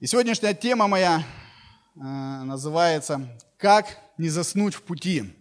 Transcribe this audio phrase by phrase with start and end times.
[0.00, 1.24] И сегодняшняя тема моя
[1.96, 5.34] э, называется «Как не заснуть в пути».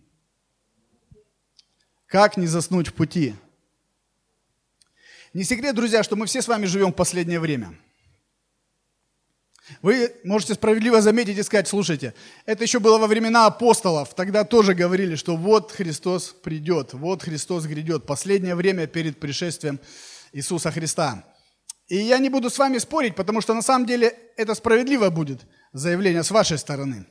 [2.07, 3.35] Как не заснуть в пути.
[5.33, 7.77] Не секрет, друзья, что мы все с вами живем в последнее время.
[9.83, 12.15] Вы можете справедливо заметить и сказать, слушайте,
[12.47, 17.65] это еще было во времена апостолов, тогда тоже говорили, что вот Христос придет, вот Христос
[17.65, 19.79] грядет, последнее время перед пришествием
[20.31, 21.23] Иисуса Христа.
[21.87, 25.41] И я не буду с вами спорить, потому что на самом деле это справедливо будет
[25.71, 27.05] заявление с вашей стороны.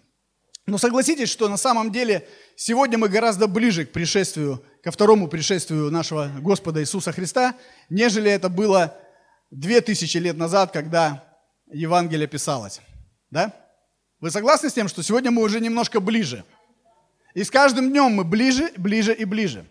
[0.66, 2.26] Но согласитесь, что на самом деле
[2.56, 7.54] сегодня мы гораздо ближе к пришествию, ко второму пришествию нашего Господа Иисуса Христа,
[7.88, 8.96] нежели это было
[9.50, 11.24] две тысячи лет назад, когда
[11.72, 12.80] Евангелие писалось.
[13.30, 13.52] Да?
[14.20, 16.45] Вы согласны с тем, что сегодня мы уже немножко ближе?
[17.34, 19.64] И с каждым днем мы ближе, ближе и ближе.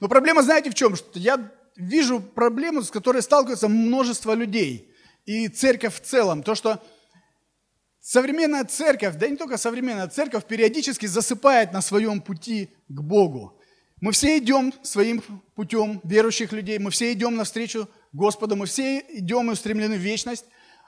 [0.00, 0.96] Но проблема, знаете, в чем?
[0.96, 4.92] Что я вижу проблему, с которой сталкивается множество людей.
[5.24, 6.42] И церковь в целом.
[6.42, 6.82] То, что
[8.00, 13.58] современная церковь, да и не только современная церковь, периодически засыпает на своем пути к Богу.
[14.00, 15.22] Мы все идем своим
[15.54, 20.44] путем верующих людей, мы все идем навстречу Господу, мы все идем и устремлены в вечность.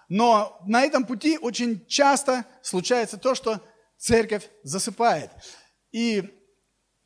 [0.08, 3.60] Но на этом пути очень часто случается то, что
[3.96, 5.30] церковь засыпает.
[5.92, 6.24] И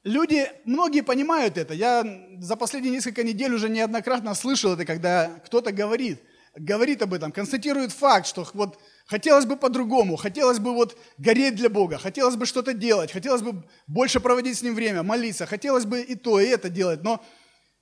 [0.05, 1.73] Люди, многие понимают это.
[1.73, 2.05] Я
[2.39, 6.21] за последние несколько недель уже неоднократно слышал это, когда кто-то говорит,
[6.55, 11.71] говорит об этом, констатирует факт, что вот хотелось бы по-другому, хотелось бы вот гореть для
[11.71, 16.03] Бога, хотелось бы что-то делать, хотелось бы больше проводить с Ним время, молиться, хотелось бы
[16.03, 17.25] и то, и это делать, но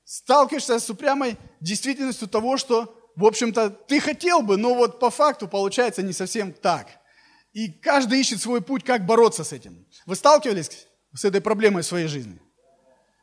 [0.04, 5.48] сталкиваешься с упрямой действительностью того, что, в общем-то, ты хотел бы, но вот по факту
[5.48, 6.86] получается не совсем так.
[7.52, 9.86] И каждый ищет свой путь, как бороться с этим.
[10.06, 12.40] Вы сталкивались с этой проблемой в своей жизни?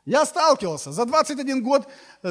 [0.06, 0.92] Я сталкивался.
[0.92, 1.86] За 21 год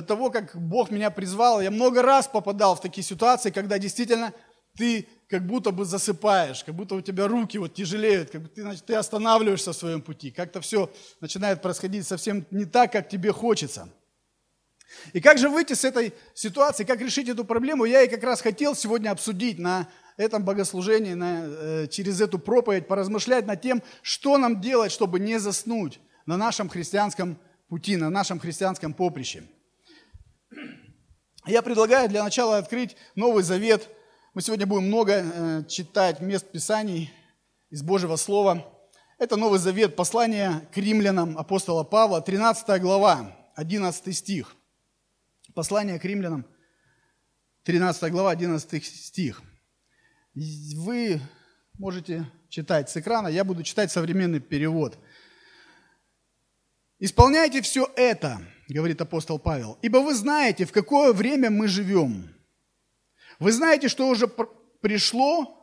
[0.08, 4.34] того, как Бог меня призвал, я много раз попадал в такие ситуации, когда действительно
[4.76, 8.86] ты как будто бы засыпаешь, как будто у тебя руки вот тяжелеют, как ты, значит,
[8.86, 10.32] ты останавливаешься в своем пути.
[10.32, 13.90] Как-то все начинает происходить совсем не так, как тебе хочется.
[15.14, 18.42] И как же выйти с этой ситуации, как решить эту проблему, я и как раз
[18.42, 19.88] хотел сегодня обсудить на
[20.20, 25.40] этом богослужении, на, э, через эту проповедь, поразмышлять над тем, что нам делать, чтобы не
[25.40, 27.38] заснуть на нашем христианском
[27.70, 29.44] пути, на нашем христианском поприще.
[31.46, 33.90] Я предлагаю для начала открыть Новый Завет.
[34.34, 37.12] Мы сегодня будем много э, читать мест Писаний
[37.70, 38.68] из Божьего Слова.
[39.20, 44.56] Это Новый Завет, послание к римлянам апостола Павла, 13 глава, 11 стих.
[45.54, 46.46] Послание к римлянам,
[47.64, 49.42] 13 глава, 11 стих.
[50.76, 51.20] Вы
[51.78, 54.98] можете читать с экрана, я буду читать современный перевод.
[56.98, 62.34] «Исполняйте все это,— говорит апостол Павел,— ибо вы знаете, в какое время мы живем.
[63.40, 64.28] Вы знаете, что уже
[64.82, 65.58] пришло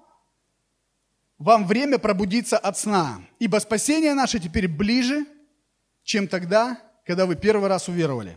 [1.39, 5.27] вам время пробудиться от сна, ибо спасение наше теперь ближе,
[6.03, 8.37] чем тогда, когда вы первый раз уверовали.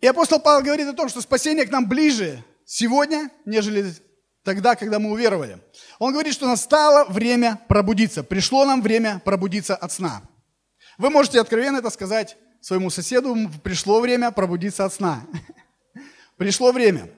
[0.00, 3.92] И апостол Павел говорит о том, что спасение к нам ближе сегодня, нежели
[4.42, 5.58] тогда, когда мы уверовали.
[5.98, 8.22] Он говорит, что настало время пробудиться.
[8.22, 10.22] Пришло нам время пробудиться от сна.
[10.96, 15.22] Вы можете откровенно это сказать своему соседу, пришло время пробудиться от сна.
[16.36, 17.10] Пришло время.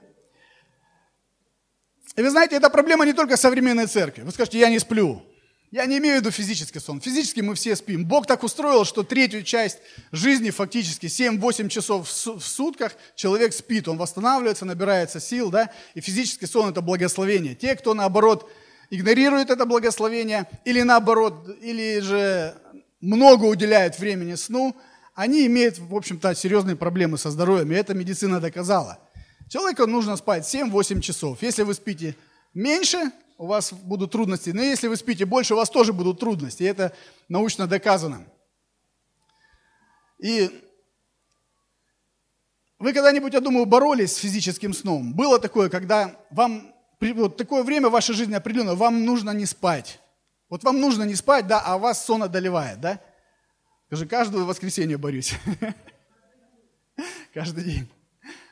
[2.15, 4.21] И вы знаете, это проблема не только современной церкви.
[4.21, 5.21] Вы скажете, я не сплю.
[5.73, 7.01] Я не имею в виду физический сон.
[7.01, 8.05] Физически мы все спим.
[8.05, 9.79] Бог так устроил, что третью часть
[10.11, 13.87] жизни, фактически 7-8 часов в сутках, человек спит.
[13.87, 15.71] Он восстанавливается, набирается сил, да?
[15.95, 17.55] И физический сон– это благословение.
[17.55, 18.51] Те, кто, наоборот,
[18.91, 22.53] игнорирует это благословение, или наоборот, или же
[23.01, 24.75] много уделяют времени сну,
[25.15, 28.99] они имеют, в общем-то, серьезные проблемы со здоровьем, и это медицина доказала.
[29.49, 31.41] Человеку нужно спать 7-8 часов.
[31.41, 32.15] Если вы спите
[32.53, 34.51] меньше, у вас будут трудности.
[34.51, 36.63] Но если вы спите больше, у вас тоже будут трудности.
[36.63, 36.93] Это
[37.29, 38.25] научно доказано.
[40.19, 40.49] И
[42.79, 45.13] вы когда-нибудь, я думаю, боролись с физическим сном?
[45.13, 49.99] Было такое, когда вам, вот такое время в вашей жизни определенно, вам нужно не спать.
[50.49, 52.99] Вот вам нужно не спать, да, а вас сон одолевает, да?
[53.87, 55.33] Скажи, каждое воскресенье борюсь.
[57.33, 57.89] Каждый день.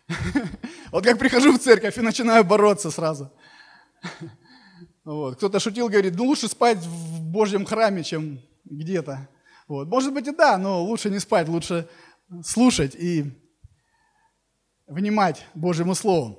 [0.91, 3.31] Вот как прихожу в церковь и начинаю бороться сразу.
[5.03, 5.38] Вот.
[5.38, 9.27] Кто-то шутил, говорит, ну лучше спать в Божьем храме, чем где-то.
[9.68, 9.88] Вот.
[9.88, 11.88] Может быть и да, но лучше не спать, лучше
[12.44, 13.25] слушать и
[14.88, 16.38] внимать Божьему Слову.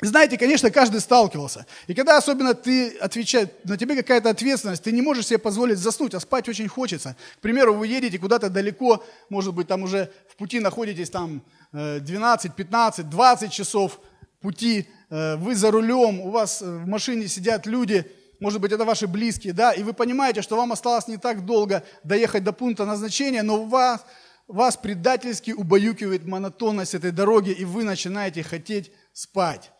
[0.00, 1.66] Знаете, конечно, каждый сталкивался.
[1.88, 6.14] И когда особенно ты отвечаешь, на тебе какая-то ответственность, ты не можешь себе позволить заснуть,
[6.14, 7.16] а спать очень хочется.
[7.38, 11.42] К примеру, вы едете куда-то далеко, может быть, там уже в пути находитесь там
[11.72, 13.98] 12, 15, 20 часов
[14.40, 18.04] пути, вы за рулем, у вас в машине сидят люди,
[18.40, 21.82] может быть, это ваши близкие, да, и вы понимаете, что вам осталось не так долго
[22.04, 24.04] доехать до пункта назначения, но вас,
[24.46, 29.72] вас предательски убаюкивает монотонность этой дороги, и вы начинаете хотеть спать.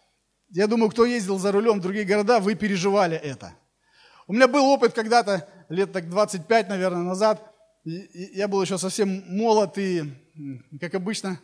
[0.50, 3.52] Я думаю, кто ездил за рулем в другие города, вы переживали это.
[4.26, 7.54] У меня был опыт когда-то, лет так 25, наверное, назад.
[7.84, 10.04] Я был еще совсем молод, и,
[10.80, 11.38] как обычно,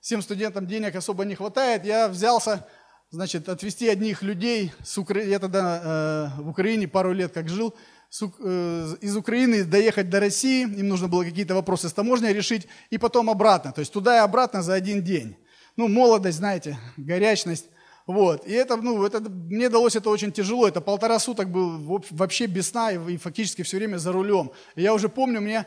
[0.00, 1.84] всем студентам денег особо не хватает.
[1.84, 2.66] Я взялся,
[3.10, 5.22] значит, отвезти одних людей, с Укра...
[5.22, 7.74] я тогда э, в Украине пару лет как жил,
[8.10, 12.66] с, э, из Украины доехать до России, им нужно было какие-то вопросы с таможней решить,
[12.90, 15.36] и потом обратно, то есть туда и обратно за один день.
[15.76, 17.66] Ну, молодость, знаете, горячность.
[18.06, 18.46] Вот.
[18.46, 20.68] И это, ну, это, мне далось это очень тяжело.
[20.68, 24.52] Это полтора суток был вообще без сна и, и фактически все время за рулем.
[24.76, 25.66] И я уже помню, мне,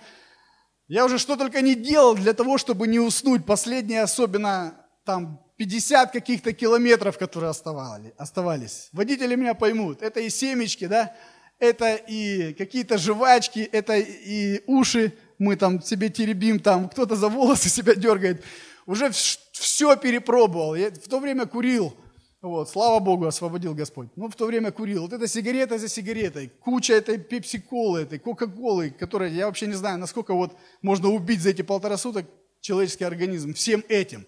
[0.87, 3.45] я уже что только не делал для того, чтобы не уснуть.
[3.45, 8.89] Последние особенно там 50 каких-то километров, которые оставались.
[8.91, 10.01] Водители меня поймут.
[10.01, 11.15] Это и семечки, да,
[11.59, 17.69] это и какие-то жвачки, это и уши мы там себе теребим, там кто-то за волосы
[17.77, 18.43] себя дергает.
[18.85, 19.11] Уже
[19.51, 20.75] все перепробовал.
[20.75, 21.93] Я в то время курил.
[22.39, 24.09] Вот, слава Богу, освободил Господь.
[24.15, 25.01] Ну, в то время курил.
[25.01, 29.97] Вот эта сигарета за сигаретой, куча этой пепси-колы, этой кока-колы, которая, я вообще не знаю,
[29.97, 32.27] насколько вот можно убить за эти полтора суток
[32.61, 34.25] человеческий организм всем этим.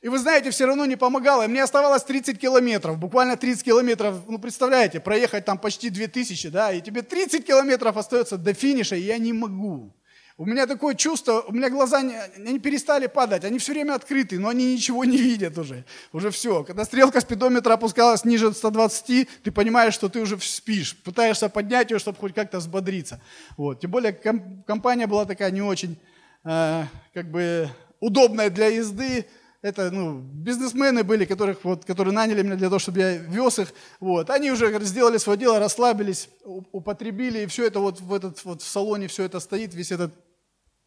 [0.00, 1.46] И вы знаете, все равно не помогало.
[1.48, 4.14] Мне оставалось 30 километров, буквально 30 километров.
[4.28, 9.00] Ну, представляете, проехать там почти 2000, да, и тебе 30 километров остается до финиша, и
[9.00, 9.92] я не могу.
[10.40, 14.38] У меня такое чувство, у меня глаза не, они перестали падать, они все время открыты,
[14.38, 15.84] но они ничего не видят уже.
[16.12, 16.62] Уже все.
[16.62, 21.98] Когда стрелка спидометра опускалась ниже 120, ты понимаешь, что ты уже спишь, пытаешься поднять ее,
[21.98, 23.20] чтобы хоть как-то взбодриться.
[23.56, 23.80] Вот.
[23.80, 25.98] Тем более компания была такая не очень
[26.44, 26.84] э,
[27.14, 27.68] как бы
[27.98, 29.26] удобная для езды,
[29.60, 33.72] это ну, бизнесмены были, которых, вот, которые наняли меня для того, чтобы я вез их.
[33.98, 34.30] Вот.
[34.30, 38.66] Они уже сделали свое дело, расслабились, употребили, и все это вот в, этот, вот в
[38.66, 40.12] салоне, все это стоит, весь этот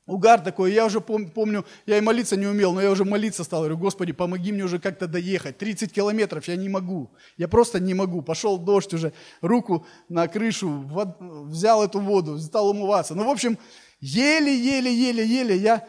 [0.06, 0.72] угар такой.
[0.74, 3.64] Я уже пом- помню, я и молиться не умел, но я уже молиться стал.
[3.64, 5.58] Я говорю, Господи, помоги мне уже как-то доехать.
[5.58, 7.12] 30 километров я не могу.
[7.36, 8.22] Я просто не могу.
[8.22, 13.16] Пошел дождь уже, руку на крышу, вод, взял эту воду, стал умываться.
[13.16, 13.58] Ну, в общем,
[14.00, 15.88] еле-еле-еле-еле я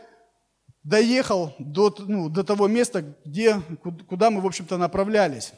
[0.84, 3.60] доехал до, ну, до того места, где,
[4.08, 5.52] куда мы, в общем-то, направлялись.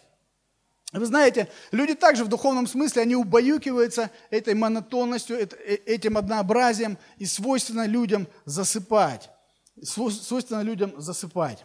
[0.92, 5.46] Вы знаете, люди также в духовном смысле, они убаюкиваются этой монотонностью, э,
[5.86, 9.28] этим однообразием, и свойственно людям засыпать.
[9.82, 11.64] Свойственно людям засыпать.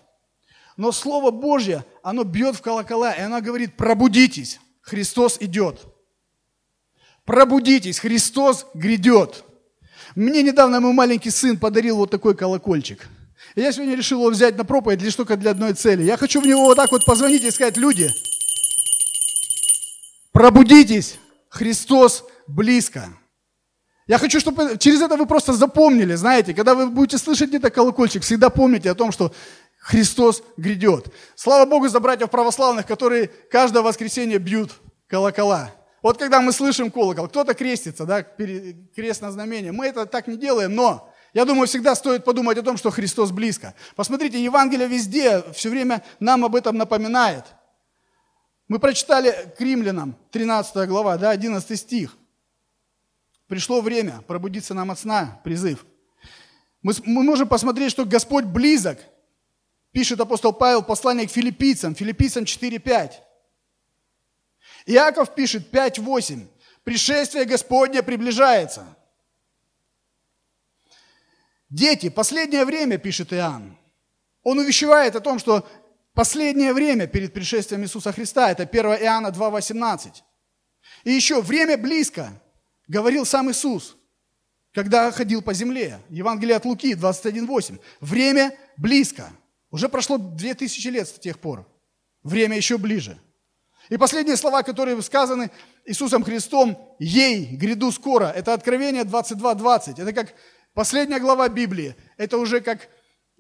[0.78, 5.80] Но Слово Божье, оно бьет в колокола, и оно говорит, пробудитесь, Христос идет.
[7.24, 9.44] Пробудитесь, Христос грядет.
[10.16, 13.08] Мне недавно мой маленький сын подарил вот такой колокольчик.
[13.56, 16.04] И я сегодня решил его взять на проповедь лишь только для одной цели.
[16.04, 18.14] Я хочу в него вот так вот позвонить и сказать, люди,
[20.32, 21.18] Пробудитесь,
[21.50, 23.10] Христос близко.
[24.08, 28.24] Я хочу, чтобы через это вы просто запомнили, знаете, когда вы будете слышать где-то колокольчик,
[28.24, 29.34] всегда помните о том, что
[29.80, 31.12] Христос грядет.
[31.36, 34.72] Слава Богу за братьев православных, которые каждое воскресенье бьют
[35.08, 35.72] колокола.
[36.02, 39.72] Вот когда мы слышим колокол, кто-то крестится, да, крестное знамение.
[39.72, 43.32] Мы это так не делаем, но я думаю, всегда стоит подумать о том, что Христос
[43.32, 43.76] близко.
[43.96, 47.46] Посмотрите, Евангелие везде все время нам об этом напоминает–
[48.70, 52.16] мы прочитали к римлянам, 13 глава, да, 11 стих.
[53.48, 55.86] Пришло время пробудиться нам от сна, призыв.
[56.84, 59.00] Мы, мы можем посмотреть, что Господь близок.
[59.92, 63.14] Пишет апостол Павел послание к филиппийцам, филиппийцам 4.5.
[64.86, 66.46] Иаков пишет 5.8.
[66.84, 68.86] Пришествие Господне приближается.
[71.70, 73.78] Дети, последнее время, пишет Иоанн,
[74.44, 75.68] он увещевает о том, что
[76.20, 80.22] Последнее время перед пришествием Иисуса Христа, это 1 Иоанна 2,18.
[81.06, 82.34] И еще время близко,
[82.90, 83.96] говорил сам Иисус,
[84.74, 86.02] когда ходил по земле.
[86.10, 87.80] Евангелие от Луки 21,8.
[88.02, 89.32] Время близко.
[89.72, 91.66] Уже прошло 2000 лет с тех пор.
[92.24, 93.18] Время еще ближе.
[93.88, 95.52] И последние слова, которые сказаны
[95.86, 100.02] Иисусом Христом, «Ей гряду скоро», это Откровение 22.20.
[100.02, 100.34] Это как
[100.74, 101.96] последняя глава Библии.
[102.18, 102.90] Это уже как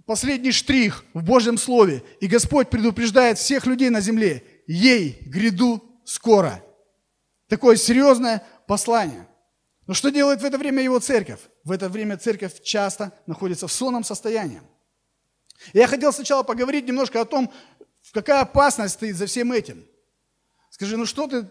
[0.05, 2.03] последний штрих в Божьем Слове.
[2.19, 6.63] И Господь предупреждает всех людей на земле, ей гряду скоро.
[7.47, 9.27] Такое серьезное послание.
[9.87, 11.39] Но что делает в это время его церковь?
[11.63, 14.61] В это время церковь часто находится в сонном состоянии.
[15.73, 17.51] Я хотел сначала поговорить немножко о том,
[18.13, 19.85] какая опасность стоит за всем этим.
[20.69, 21.49] Скажи, ну что ты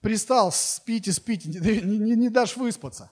[0.00, 3.10] пристал, спите, спите, не, не, не дашь выспаться.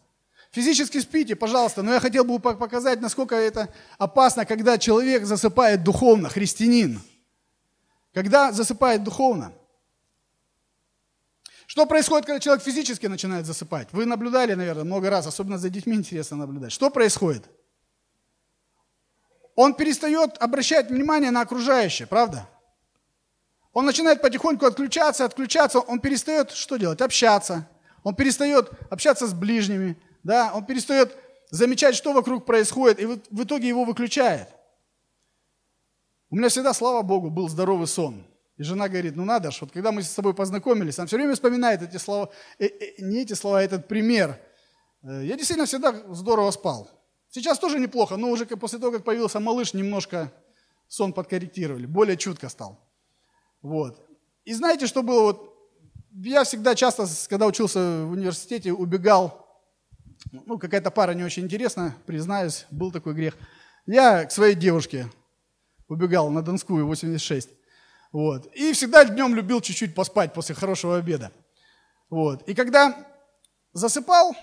[0.55, 6.29] Физически спите, пожалуйста, но я хотел бы показать, насколько это опасно, когда человек засыпает духовно,
[6.29, 7.03] христианин.
[8.13, 9.53] Когда засыпает духовно.
[11.67, 13.89] Что происходит, когда человек физически начинает засыпать?
[13.91, 16.71] Вы наблюдали, наверное, много раз, особенно за детьми интересно наблюдать.
[16.71, 17.43] Что происходит?
[19.57, 22.49] Он перестает обращать внимание на окружающее, правда?
[23.73, 27.01] Он начинает потихоньку отключаться, отключаться, он перестает что делать?
[27.01, 27.69] Общаться.
[28.05, 30.53] Он перестает общаться с ближними, да?
[30.55, 31.17] он перестает
[31.51, 34.49] замечать, что вокруг происходит, и в итоге его выключает.
[36.31, 38.27] У меня всегда, слава Богу, был здоровый сон.
[38.57, 41.35] И жена говорит, ну надо ж, вот когда мы с тобой познакомились, она все время
[41.35, 44.41] вспоминает эти слова, э, э, не эти слова, а этот пример.
[45.03, 46.89] Э, я действительно всегда здорово спал.
[47.31, 50.33] Сейчас тоже неплохо, но уже после того, как появился малыш, немножко
[50.87, 52.79] сон подкорректировали, более чутко стал.
[53.61, 54.07] Вот.
[54.45, 55.23] И знаете, что было?
[55.23, 55.55] Вот,
[56.13, 59.44] я всегда часто, когда учился в университете, убегал.
[60.33, 63.37] Ну, какая-то пара не очень интересная, признаюсь, был такой грех.
[63.87, 65.09] Я к своей девушке
[65.89, 67.51] убегал на Донскую, 86.
[68.13, 68.47] Вот.
[68.55, 71.33] И всегда днем любил чуть-чуть поспать после хорошего обеда.
[72.11, 72.49] Вот.
[72.49, 73.07] И когда
[73.73, 74.35] засыпал,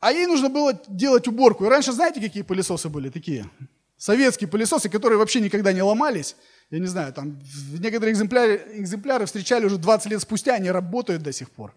[0.00, 1.64] а ей нужно было делать уборку.
[1.64, 3.48] И раньше знаете, какие пылесосы были такие?
[3.96, 6.36] Советские пылесосы, которые вообще никогда не ломались
[6.70, 7.38] я не знаю, там
[7.78, 11.74] некоторые экземпляры, экземпляры встречали уже 20 лет спустя, они работают до сих пор.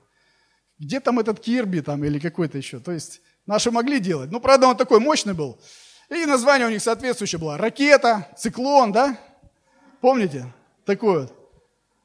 [0.81, 2.79] Где там этот Кирби там или какой-то еще?
[2.79, 4.31] То есть наши могли делать.
[4.31, 5.61] Ну, правда, он такой мощный был.
[6.09, 7.55] И название у них соответствующее было.
[7.55, 9.15] Ракета, циклон, да?
[10.01, 10.51] Помните?
[10.83, 11.33] Такой вот.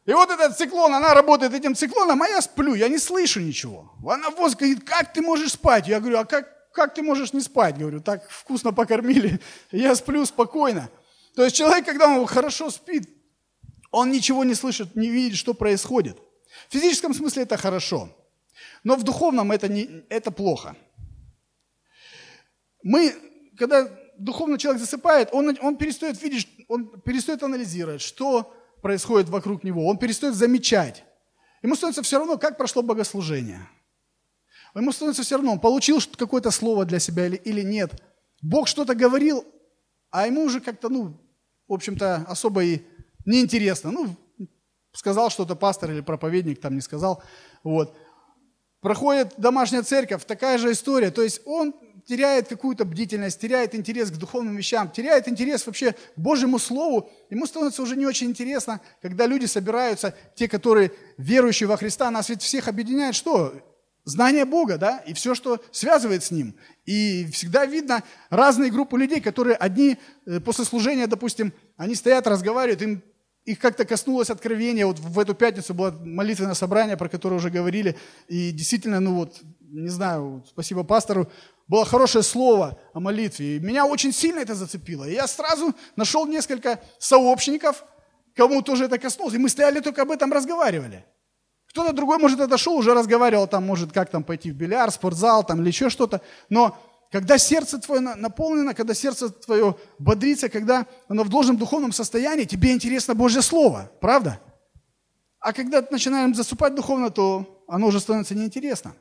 [0.05, 3.91] И вот этот циклон, она работает этим циклоном, а я сплю, я не слышу ничего.
[4.07, 5.89] Она воз говорит, как ты можешь спать?
[5.89, 7.79] Я говорю, а как, как ты можешь не спать?
[7.79, 9.41] Говорю, так вкусно покормили,
[9.73, 10.91] я сплю спокойно.
[11.35, 13.09] То есть человек, когда он хорошо спит,
[13.91, 16.19] он ничего не слышит, не видит, что происходит.
[16.69, 18.11] В физическом смысле это хорошо,
[18.87, 20.77] но в духовном это, не, это плохо.
[22.85, 23.13] Мы,
[23.59, 29.89] когда духовный человек засыпает, он, он перестает видеть, он перестает анализировать, что происходит вокруг него,
[29.89, 31.03] он перестает замечать.
[31.63, 33.69] Ему становится все равно, как прошло богослужение.
[34.73, 38.01] Ему становится все равно, он получил какое-то слово для себя или, или нет.
[38.41, 39.45] Бог что-то говорил,
[40.13, 41.21] а ему уже как-то, ну,
[41.67, 42.83] в общем-то, особо и
[43.25, 43.91] неинтересно.
[43.91, 44.17] Ну,
[44.93, 47.21] сказал что-то пастор или проповедник, там не сказал.
[47.65, 47.97] Вот.
[48.87, 51.11] Проходит домашняя церковь, такая же история.
[51.11, 51.75] То есть он
[52.07, 57.11] теряет какую-то бдительность, теряет интерес к духовным вещам, теряет интерес вообще к Божьему Слову.
[57.29, 62.29] Ему становится уже не очень интересно, когда люди собираются, те, которые верующие во Христа, нас
[62.29, 63.55] ведь всех объединяет что?
[64.05, 66.55] Знание Бога, да, и все, что связывает с Ним.
[66.85, 72.83] И всегда видно разные группы людей, которые одни э, после служения, допустим, они стоят, разговаривают,
[72.83, 73.03] им
[73.47, 74.85] их как-то коснулось откровения.
[74.87, 77.97] Вот в эту пятницу было молитвенное собрание, про которое уже говорили.
[78.27, 81.31] И действительно, ну вот, не знаю, спасибо пастору,
[81.69, 83.57] было хорошее слово о молитве.
[83.57, 85.05] И меня очень сильно это зацепило.
[85.05, 87.85] И я сразу нашел несколько сообщников,
[88.35, 89.35] кому тоже это коснулось.
[89.35, 91.05] И мы стояли только об этом разговаривали.
[91.71, 95.61] Кто-то другой, может, отошел, уже разговаривал, там, может, как там пойти в бильярд, спортзал, там,
[95.61, 96.21] или еще что-то.
[96.49, 96.77] Но
[97.11, 102.73] когда сердце твое наполнено, когда сердце твое бодрится, когда оно в должном духовном состоянии, тебе
[102.73, 104.41] интересно Божье Слово, правда?
[105.39, 108.95] А когда начинаем засыпать духовно, то оно уже становится неинтересно.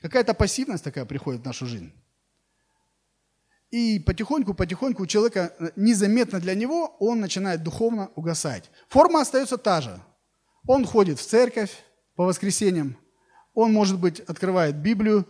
[0.00, 1.92] Какая-то пассивность такая приходит в нашу жизнь.
[3.70, 8.70] И потихоньку, потихоньку у человека э, незаметно для него он начинает духовно угасать.
[8.88, 10.00] Форма остается та же.
[10.66, 11.70] Он ходит в церковь
[12.14, 12.96] по воскресеньям,
[13.54, 15.26] он, может быть, открывает Библию,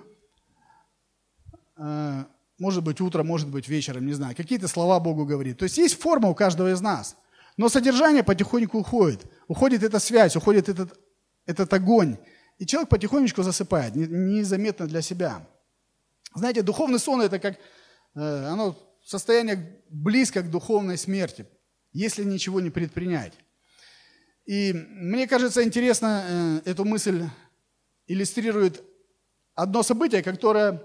[2.58, 5.58] может быть, утром, может быть, вечером, не знаю, какие-то слова Богу говорит.
[5.58, 7.16] То есть есть форма у каждого из нас,
[7.56, 9.24] но содержание потихоньку уходит.
[9.46, 10.98] Уходит эта связь, уходит этот,
[11.46, 12.16] этот огонь.
[12.58, 15.46] И человек потихонечку засыпает, незаметно для себя.
[16.34, 17.58] Знаете, духовный сон– это как
[18.14, 21.46] э, оно состояние близко к духовной смерти,
[21.92, 23.32] если ничего не предпринять.
[24.44, 27.24] И мне кажется, интересно, э, эту мысль
[28.06, 28.82] иллюстрирует
[29.54, 30.82] одно событие, которое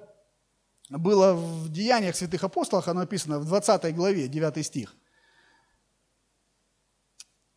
[0.97, 4.95] было в Деяниях святых апостолов, оно написано в 20 главе, 9 стих.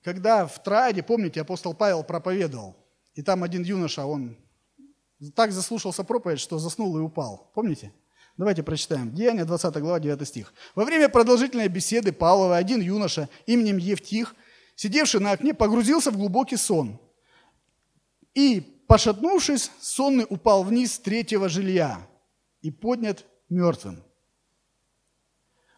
[0.02, 2.76] Когда в Троаде, помните, апостол Павел проповедовал,
[3.14, 4.37] и там один юноша, он
[5.35, 7.50] так заслушался проповедь, что заснул и упал.
[7.55, 7.93] Помните?
[8.37, 9.14] Давайте прочитаем.
[9.14, 10.52] Деяния, 20 глава, 9 стих.
[10.75, 14.35] «Во время продолжительной беседы Павлова один юноша именем Евтих–
[14.76, 17.00] сидевший на окне, погрузился в глубокий сон.
[18.35, 22.07] И, пошатнувшись, сонный упал вниз с третьего жилья
[22.66, 24.02] и поднят мертвым.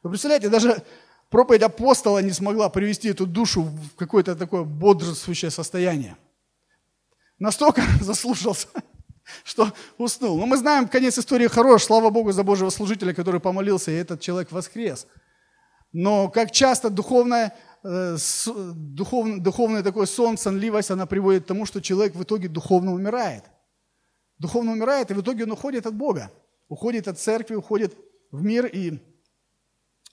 [0.03, 0.83] Вы представляете, даже
[1.29, 6.17] проповедь апостола не смогла привести эту душу в какое-то такое бодрствующее состояние.
[7.39, 8.69] настолько заслушался,
[9.45, 10.39] что уснул.
[10.39, 14.23] Но мы знаем, конец истории хорош, слава Богу за Божьего служителя, который помолился, и этот
[14.23, 15.07] человек воскрес.
[15.93, 17.55] Но как часто духовное,
[17.85, 18.17] э,
[18.75, 23.45] духовный, духовный такой сон, сонливость, она приводит к тому, что человек в итоге духовно умирает.
[24.39, 26.31] Духовно умирает, и в итоге он уходит от Бога,
[26.69, 27.95] уходит от церкви, уходит
[28.31, 28.99] в мир, и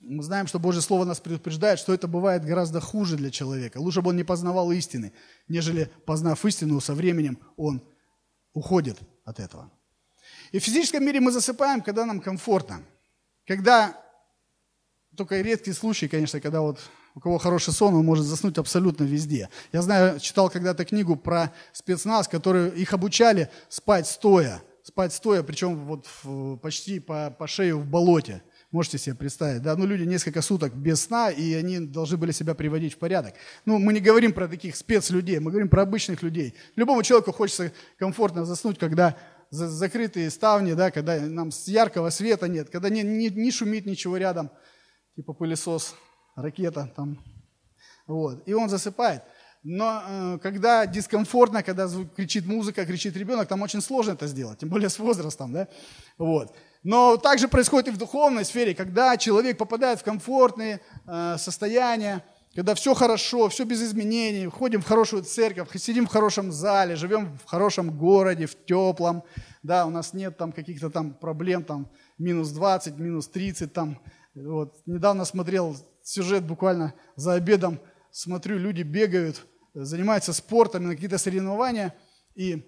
[0.01, 3.77] мы знаем, что Божье Слово нас предупреждает, что это бывает гораздо хуже для человека.
[3.77, 5.13] Лучше бы он не познавал истины,
[5.47, 7.81] нежели познав истину, со временем он
[8.53, 9.71] уходит от этого.
[10.51, 12.83] И в физическом мире мы засыпаем, когда нам комфортно.
[13.47, 13.99] Когда,
[15.15, 16.79] только редкий случай, конечно, когда вот
[17.15, 19.49] у кого хороший сон, он может заснуть абсолютно везде.
[19.71, 24.61] Я знаю, читал когда-то книгу про спецназ, которые их обучали спать стоя.
[24.87, 26.07] Спать стоя, причем вот
[26.61, 28.43] почти по, по шею в болоте.
[28.69, 29.75] Можете себе представить, да?
[29.75, 33.33] Ну, люди несколько суток без сна, и они должны были себя приводить в порядок.
[33.65, 36.53] Ну, мы не говорим про таких спецлюдей, мы говорим про обычных людей.
[36.75, 39.17] Любому человеку хочется комфортно заснуть, когда
[39.49, 44.51] закрытые ставни, да, когда нам яркого света нет, когда не, не, не шумит ничего рядом,
[45.15, 45.95] типа пылесос,
[46.35, 47.23] ракета там.
[48.05, 48.47] Вот.
[48.47, 49.23] И он засыпает.
[49.67, 54.59] Но э, когда дискомфортно, когда звук, кричит музыка, кричит ребенок, там очень сложно это сделать,
[54.59, 55.53] тем более с возрастом.
[55.53, 55.67] Да?
[56.19, 56.55] Вот.
[56.83, 62.75] Но также происходит и в духовной сфере, когда человек попадает в комфортные э, состояния, когда
[62.75, 67.49] все хорошо, все без изменений, ходим в хорошую церковь, сидим в хорошем зале, живем в
[67.49, 69.23] хорошем городе, в теплом,
[69.63, 73.99] да, у нас нет там каких-то там проблем, там минус 20, минус 30, там,
[74.35, 74.75] вот.
[74.85, 77.79] Недавно смотрел сюжет буквально за обедом,
[78.11, 79.43] смотрю, люди бегают,
[79.75, 81.93] занимаются спортом, на какие-то соревнования,
[82.33, 82.65] и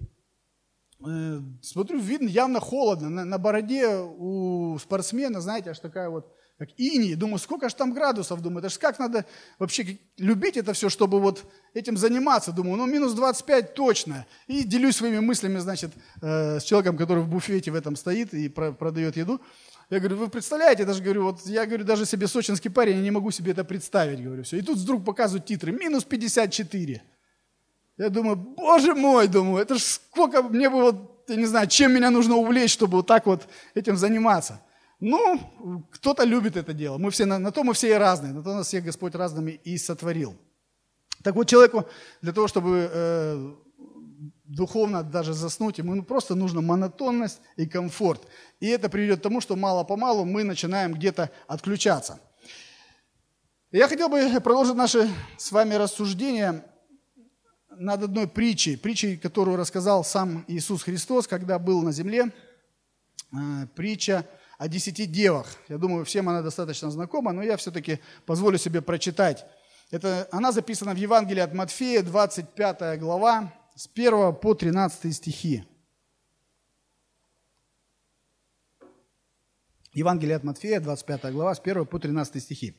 [1.05, 3.09] Э, смотрю, видно, явно холодно.
[3.09, 7.15] На, на бороде у спортсмена, знаете, аж такая вот, как иней.
[7.15, 9.25] Думаю, сколько же там градусов, думаю, это же как надо
[9.59, 12.51] вообще любить это все, чтобы вот этим заниматься.
[12.51, 14.25] Думаю, ну минус 25 точно.
[14.47, 18.49] И делюсь своими мыслями, значит, э, с человеком, который в буфете в этом стоит и
[18.49, 19.39] продает еду.
[19.89, 23.11] Я говорю, вы представляете, даже говорю, вот я говорю, даже себе сочинский парень, я не
[23.11, 24.57] могу себе это представить, говорю, все.
[24.57, 27.01] И тут вдруг показывают титры, минус 54.
[27.97, 31.93] Я думаю, боже мой, думаю, это ж сколько мне бы вот, я не знаю, чем
[31.93, 34.61] меня нужно увлечь, чтобы вот так вот этим заниматься.
[34.99, 36.97] Ну, кто-то любит это дело.
[36.97, 39.51] Мы все, на, на то мы все и разные, на то нас всех Господь разными
[39.63, 40.35] и сотворил.
[41.23, 41.85] Так вот, человеку
[42.21, 43.55] для того, чтобы э,
[44.47, 48.27] духовно даже заснуть, ему просто нужна монотонность и комфорт.
[48.59, 52.19] И это приведет к тому, что мало-помалу мы начинаем где-то отключаться.
[53.71, 56.65] Я хотел бы продолжить наши с вами рассуждения
[57.69, 62.31] над одной притчей, притчей, которую рассказал сам Иисус Христос, когда был на земле,
[63.33, 64.25] э, притча
[64.57, 65.47] о десяти девах.
[65.67, 69.45] Я думаю, всем она достаточно знакома, но я все-таки позволю себе прочитать.
[69.91, 75.63] Это, она записана в Евангелии от Матфея, 25 глава, с 1 по 13 стихи.
[79.93, 82.75] Евангелие от Матфея, 25 глава, с 1 по 13 стихи.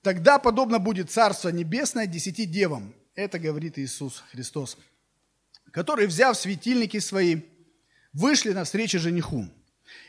[0.00, 4.78] «Тогда подобно будет Царство Небесное десяти девам, это говорит Иисус Христос,
[5.72, 7.42] которые, взяв светильники свои,
[8.14, 9.46] вышли навстречу жениху.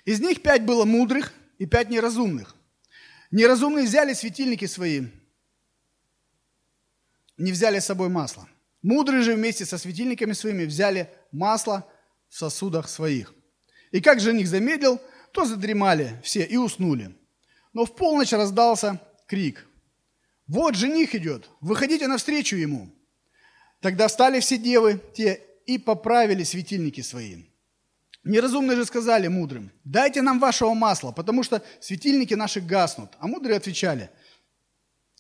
[0.05, 2.55] Из них пять было мудрых и пять неразумных.
[3.31, 5.07] Неразумные взяли светильники свои,
[7.37, 8.47] не взяли с собой масло.
[8.83, 11.89] Мудрые же вместе со светильниками своими взяли масло
[12.29, 13.33] в сосудах своих.
[13.91, 17.15] И как жених замедлил, то задремали все и уснули.
[17.73, 19.65] Но в полночь раздался крик–
[20.47, 22.93] вот жених идет, выходите навстречу ему.
[23.81, 27.45] Тогда встали все девы те и поправили светильники свои.
[28.23, 33.11] Неразумные же сказали мудрым, дайте нам вашего масла, потому что светильники наши гаснут.
[33.19, 34.09] А мудрые отвечали,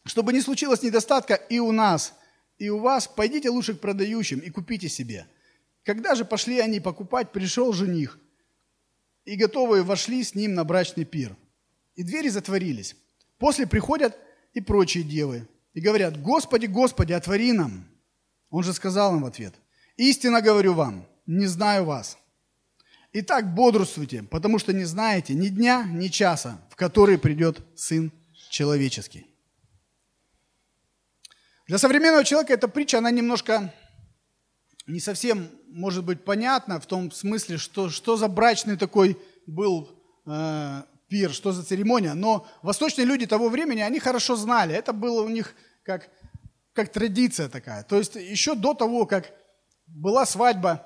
[0.05, 2.13] чтобы не случилось недостатка и у нас,
[2.57, 5.27] и у вас, пойдите лучше к продающим и купите себе.
[5.83, 8.19] Когда же пошли они покупать, пришел жених,
[9.25, 11.35] и готовые вошли с ним на брачный пир.
[11.95, 12.95] И двери затворились.
[13.37, 14.17] После приходят
[14.53, 15.47] и прочие девы.
[15.73, 17.85] И говорят, Господи, Господи, отвори нам.
[18.49, 19.55] Он же сказал им в ответ,
[19.97, 22.17] истинно говорю вам, не знаю вас.
[23.11, 28.11] Итак, бодрствуйте, потому что не знаете ни дня, ни часа, в который придет Сын
[28.49, 29.32] Человеческий.
[31.67, 33.73] Для современного человека эта притча, она немножко
[34.85, 39.89] не совсем может быть понятна в том смысле, что, что за брачный такой был
[40.25, 42.13] э, пир, что за церемония.
[42.13, 44.75] Но восточные люди того времени, они хорошо знали.
[44.75, 46.09] Это было у них как,
[46.73, 47.83] как традиция такая.
[47.83, 49.31] То есть еще до того, как
[49.87, 50.85] была свадьба,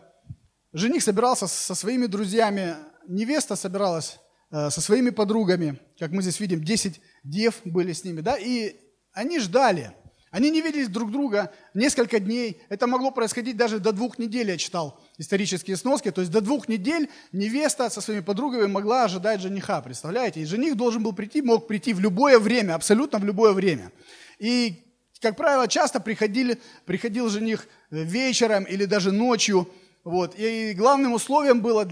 [0.74, 2.76] жених собирался со своими друзьями,
[3.08, 4.20] невеста собиралась
[4.52, 8.76] э, со своими подругами, как мы здесь видим, 10 дев были с ними, да, и
[9.12, 9.96] они ждали.
[10.30, 12.62] Они не видели друг друга несколько дней.
[12.70, 16.12] Это могло происходить даже до двух недель, я читал исторические сноски.
[16.12, 20.42] То есть до двух недель невеста со своими подругами могла ожидать жениха, представляете?
[20.42, 23.92] И жених должен был прийти, мог прийти в любое время, абсолютно в любое время.
[24.38, 24.84] И,
[25.22, 29.70] как правило, часто приходили, приходил жених вечером или даже ночью.
[30.04, 30.36] Вот.
[30.38, 31.90] И главным условием было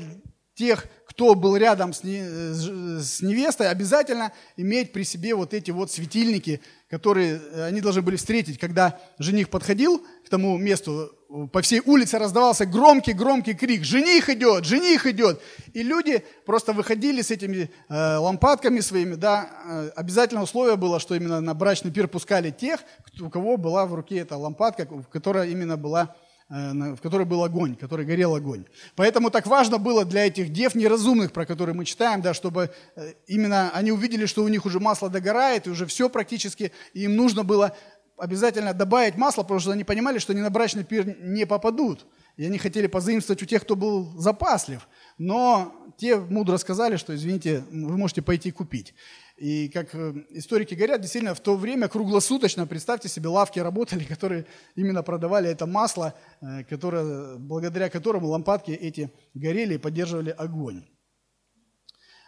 [0.55, 7.41] тех, кто был рядом с, невестой, обязательно иметь при себе вот эти вот светильники, которые
[7.41, 11.11] э, они должны были встретить, когда жених подходил к тому месту,
[11.51, 14.65] по всей улице раздавался громкий-громкий крик «Жених идет!
[14.65, 15.41] Жених идет!»
[15.73, 21.15] И люди просто выходили с этими э, лампадками своими, да, э, обязательно условие было, что
[21.15, 22.79] именно на брачный пир пускали тех,
[23.19, 27.75] у кого была в руке эта лампадка, которая именно была Э, в которой был огонь,
[27.75, 28.65] в которой горел огонь.
[28.95, 33.13] Поэтому так важно было для этих дев неразумных, про которые мы читаем, да, чтобы э,
[33.25, 37.15] именно они увидели, что у них уже масло догорает, и уже все практически, и им
[37.15, 37.75] нужно было
[38.17, 42.05] обязательно добавить масло, потому что они понимали, что они на брачный пир не попадут.
[42.37, 44.87] И они хотели позаимствовать у тех, кто был запаслив.
[45.17, 48.93] Но те мудро сказали, что, извините, вы можете пойти купить.
[49.37, 54.45] И как э, историки говорят, действительно, в то время круглосуточно, представьте себе, лавки работали, которые
[54.75, 60.85] именно продавали это масло, э, которое, благодаря которому лампадки эти горели и поддерживали огонь.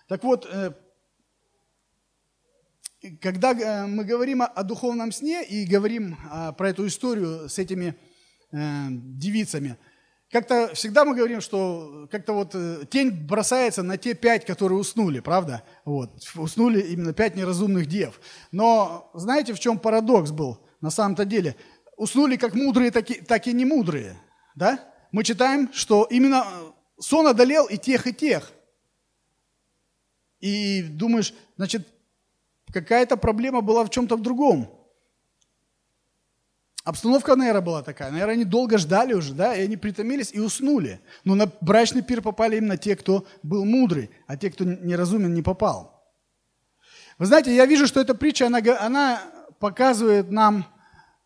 [0.10, 0.74] Так вот, э,
[3.22, 3.54] когда
[3.88, 7.96] мы говорим о духовном сне и говорим а, про эту историю с этими
[8.52, 9.78] девицами–
[10.30, 15.22] как-то всегда мы говорим, что как-то вот э, тень бросается на те пять, которые уснули,
[15.22, 15.64] правда?
[15.86, 18.20] Вот, уснули именно пять неразумных дев.
[18.52, 21.56] Но знаете, в чем парадокс был на самом-то деле?
[21.96, 24.18] Уснули как мудрые, так и, так и не мудрые,
[24.56, 24.84] да?
[25.14, 28.52] Мы читаем, что именно э, сон одолел и тех, и тех.
[30.42, 31.88] И думаешь, значит,
[32.72, 34.77] какая-то проблема была в чем-то в другом.
[36.88, 38.12] Обстановка, наверное, была такая.
[38.12, 41.02] Наверное, они долго ждали уже, да, и они притомились и уснули.
[41.26, 45.42] Но на брачный пир попали именно те, кто был мудрый, а те, кто неразумен, не
[45.42, 46.10] попал.
[47.18, 49.22] Вы знаете, я вижу, что эта притча, она, она
[49.60, 50.66] показывает нам,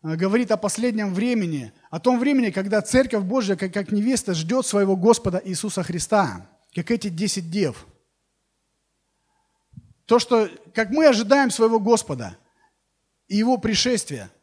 [0.02, 4.66] э, говорит о последнем времени, о том времени, когда Церковь Божья, как, как невеста, ждет
[4.66, 6.44] своего Господа Иисуса Христа,
[6.74, 7.86] как эти десять дев.
[10.06, 12.36] То, что, как мы ожидаем своего Господа
[13.28, 14.28] и Его пришествия–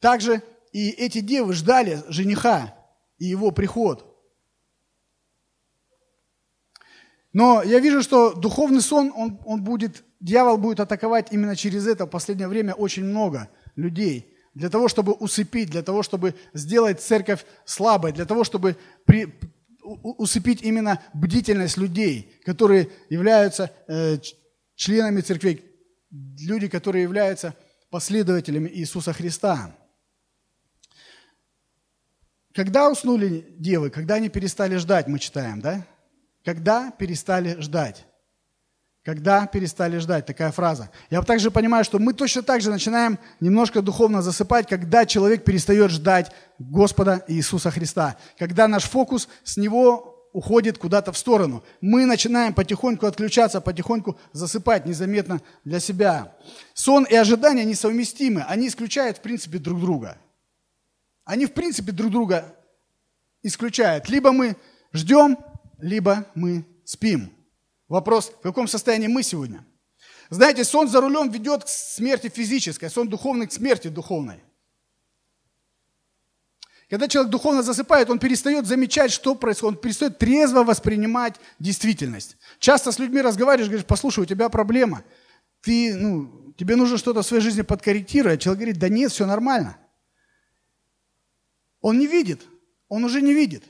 [0.00, 2.74] также и эти девы ждали жениха
[3.18, 4.04] и его приход.
[7.32, 12.06] Но я вижу, что духовный сон, он, он будет, дьявол будет атаковать именно через это
[12.06, 14.34] в последнее время очень много людей.
[14.54, 19.32] Для того, чтобы усыпить, для того, чтобы сделать церковь слабой, для того, чтобы при,
[19.82, 24.18] усыпить именно бдительность людей, которые являются э,
[24.74, 25.62] членами церкви,
[26.10, 27.54] люди, которые являются
[27.90, 29.74] последователями Иисуса Христа.
[32.54, 33.90] Когда уснули девы?
[33.90, 35.86] Когда они перестали ждать, мы читаем, да?
[36.44, 38.06] Когда перестали ждать?
[39.04, 40.90] Когда перестали ждать, такая фраза.
[41.08, 45.90] Я также понимаю, что мы точно так же начинаем немножко духовно засыпать, когда человек перестает
[45.90, 48.16] ждать Господа Иисуса Христа.
[48.38, 51.64] Когда наш фокус с Него уходит куда-то в сторону.
[51.80, 56.34] Мы начинаем потихоньку отключаться, потихоньку засыпать незаметно для себя.
[56.74, 58.42] Сон и ожидания несовместимы.
[58.42, 60.18] Они исключают, в принципе, друг друга
[61.28, 62.56] они в принципе друг друга
[63.42, 64.08] исключают.
[64.08, 64.56] Либо мы
[64.94, 65.36] ждем,
[65.76, 67.30] либо мы спим.
[67.86, 69.62] Вопрос, в каком состоянии мы сегодня?
[70.30, 74.42] Знаете, сон за рулем ведет к смерти физической, сон духовный к смерти духовной.
[76.88, 82.38] Когда человек духовно засыпает, он перестает замечать, что происходит, он перестает трезво воспринимать действительность.
[82.58, 85.04] Часто с людьми разговариваешь, говоришь, послушай, у тебя проблема,
[85.60, 88.40] ты, ну, тебе нужно что-то в своей жизни подкорректировать.
[88.40, 89.76] Человек говорит, да нет, все нормально.
[91.80, 92.42] Он не видит,
[92.88, 93.64] он уже не видит.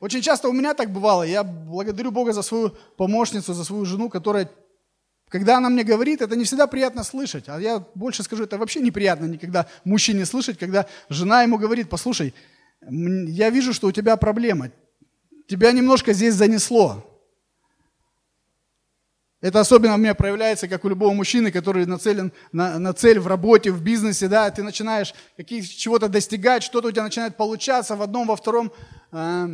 [0.00, 1.22] Очень часто у меня так бывало.
[1.22, 4.50] Я благодарю Бога за свою помощницу, за свою жену, которая,
[5.28, 7.48] когда она мне говорит, это не всегда приятно слышать.
[7.48, 12.34] А я больше скажу, это вообще неприятно никогда мужчине слышать, когда жена ему говорит, послушай,
[12.82, 14.70] я вижу, что у тебя проблема.
[15.48, 17.15] Тебя немножко здесь занесло.
[19.46, 23.28] Это особенно у меня проявляется, как у любого мужчины, который нацелен на, на цель в
[23.28, 25.14] работе, в бизнесе, да, ты начинаешь
[25.46, 28.72] чего-то достигать, что-то у тебя начинает получаться в одном, во втором,
[29.12, 29.46] э,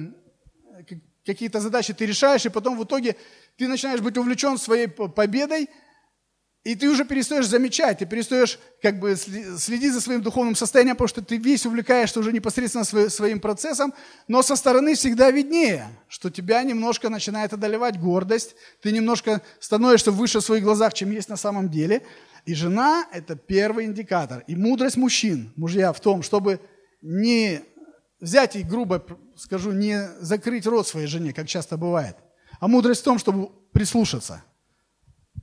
[1.27, 3.17] какие-то задачи ты решаешь, и потом в итоге
[3.59, 5.69] ты начинаешь быть увлечен своей победой,
[6.65, 11.09] и ты уже перестаешь замечать, ты перестаешь как бы следить за своим духовным состоянием, потому
[11.09, 13.93] что ты весь увлекаешься уже непосредственно своим процессом,
[14.29, 20.39] но со стороны всегда виднее, что тебя немножко начинает одолевать гордость, ты немножко становишься выше
[20.39, 22.03] в своих глазах, чем есть на самом деле.
[22.47, 24.45] И жена– это первый индикатор.
[24.47, 26.61] И мудрость мужчин, мужья, в том, чтобы
[27.01, 27.63] не
[28.21, 29.05] взять и, грубо
[29.37, 32.17] скажу, не закрыть рот своей жене, как часто бывает,
[32.61, 34.45] а мудрость в том, чтобы прислушаться.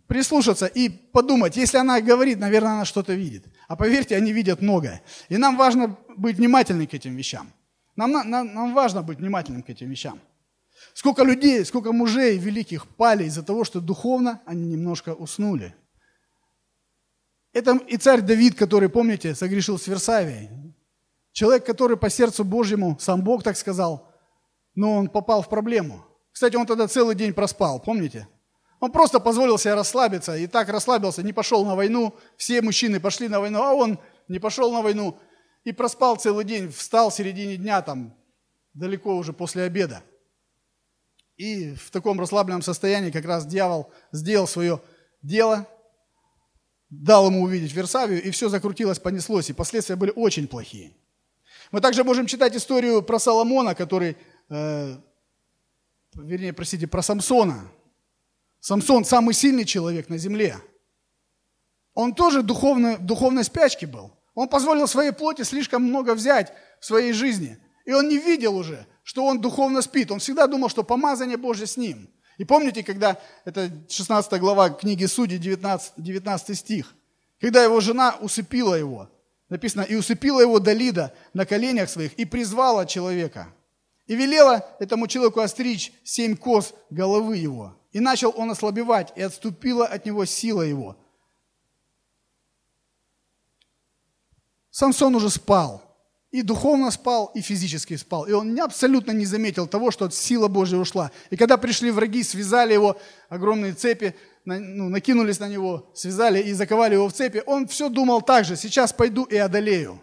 [0.10, 3.45] Прислушаться и подумать, если она говорит, наверное, она что-то видит.
[3.67, 5.04] А поверьте, они видят многое.
[5.30, 7.54] И нам важно быть внимательны к этим вещам.
[7.95, 10.19] Нам, нам, нам важно быть внимательным к этим вещам.
[10.95, 15.76] Сколько людей, сколько мужей великих пали из-за того, что духовно они немножко уснули.
[17.54, 20.50] Это и царь Давид, который, помните, согрешил с Версавией.
[21.34, 24.12] Человек, который по сердцу Божьему, сам Бог так сказал,
[24.74, 26.04] но он попал в проблему.
[26.32, 28.28] Кстати, он тогда целый день проспал, помните?
[28.80, 32.15] Он просто позволил себе расслабиться, и так расслабился, не пошел на войну.
[32.38, 35.20] Все мужчины пошли на войну, а он не пошел на войну
[35.65, 38.15] и проспал целый день, встал в середине дня, там,
[38.74, 40.02] далеко уже после обеда.
[41.36, 44.82] И в таком расслабленном состоянии как раз дьявол сделал свое
[45.22, 45.68] дело,
[46.89, 50.94] дал ему увидеть Версавию, и все закрутилось, понеслось, и последствия были очень плохие.
[51.72, 54.18] Мы также можем читать историю про Соломона, который,
[54.50, 54.98] э,
[56.15, 57.70] вернее, простите, про Самсона.
[58.60, 60.58] Самсон самый сильный человек на земле.
[61.93, 64.12] Он тоже духовно, в духовной спячке был.
[64.34, 67.58] Он позволил своей плоти слишком много взять в своей жизни.
[67.86, 70.12] И он не видел уже, что он духовно спит.
[70.12, 72.10] Он всегда думал, что помазание Божье с ним.
[72.38, 76.93] И помните, когда, это 16 глава книги Судей, 19, 19 стих,
[77.41, 79.10] когда его жена усыпила его,
[79.50, 83.54] написано, и усыпила его Далида на коленях своих, и призвала человека,
[84.08, 87.79] и велела этому человеку остричь семь коз головы его.
[87.91, 90.95] И начал он ослабевать, и отступила от него сила его.
[94.69, 95.84] Самсон уже спал.
[96.32, 98.28] И духовно спал, и физически спал.
[98.28, 101.12] И он абсолютно не заметил того, что сила Божья ушла.
[101.32, 102.99] И когда пришли враги, связали его,
[103.30, 108.21] огромные цепи, ну, накинулись на него, связали и заковали его в цепи, он все думал
[108.21, 109.99] так же, сейчас пойду и одолею.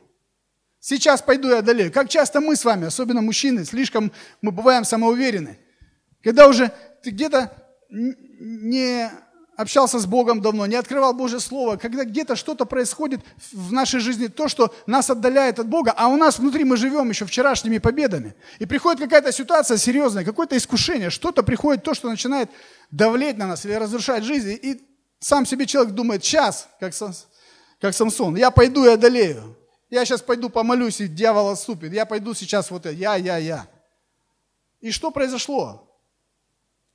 [0.80, 1.92] Сейчас пойду и одолею.
[1.92, 4.10] Как часто мы с вами, особенно мужчины, слишком
[4.42, 5.58] мы бываем самоуверены.
[6.22, 6.72] Когда уже
[7.02, 9.10] ты где-то не
[9.56, 13.20] общался с Богом давно, не открывал Божье Слово, когда где-то что-то происходит
[13.52, 17.08] в нашей жизни, то, что нас отдаляет от Бога, а у нас внутри мы живем
[17.08, 18.34] еще вчерашними победами.
[18.58, 22.50] И приходит какая-то ситуация серьезная, какое-то искушение, что-то приходит, то, что начинает
[22.90, 24.58] давлеть на нас или разрушать жизнь.
[24.62, 24.82] И
[25.18, 26.92] сам себе человек думает, сейчас, как,
[27.80, 29.56] как Самсон, я пойду и одолею.
[29.88, 31.92] Я сейчас пойду помолюсь, и дьявол отступит.
[31.92, 33.66] Я пойду сейчас вот я, я, я.
[34.80, 35.82] И что произошло?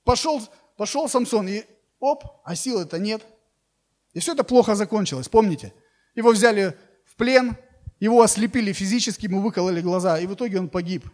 [0.03, 0.41] Пошел,
[0.77, 1.65] пошел Самсон, и
[2.01, 3.25] Оп, а силы-то нет.
[4.13, 5.73] И все это плохо закончилось, помните?
[6.15, 7.55] Его взяли в плен,
[7.99, 11.05] его ослепили физически, ему выкололи глаза, и в итоге он погиб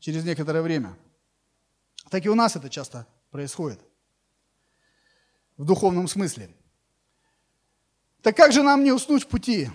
[0.00, 0.96] через некоторое время.
[2.10, 3.78] Так и у нас это часто происходит.
[5.58, 6.48] В духовном смысле.
[8.22, 9.70] Так как же нам не уснуть в пути?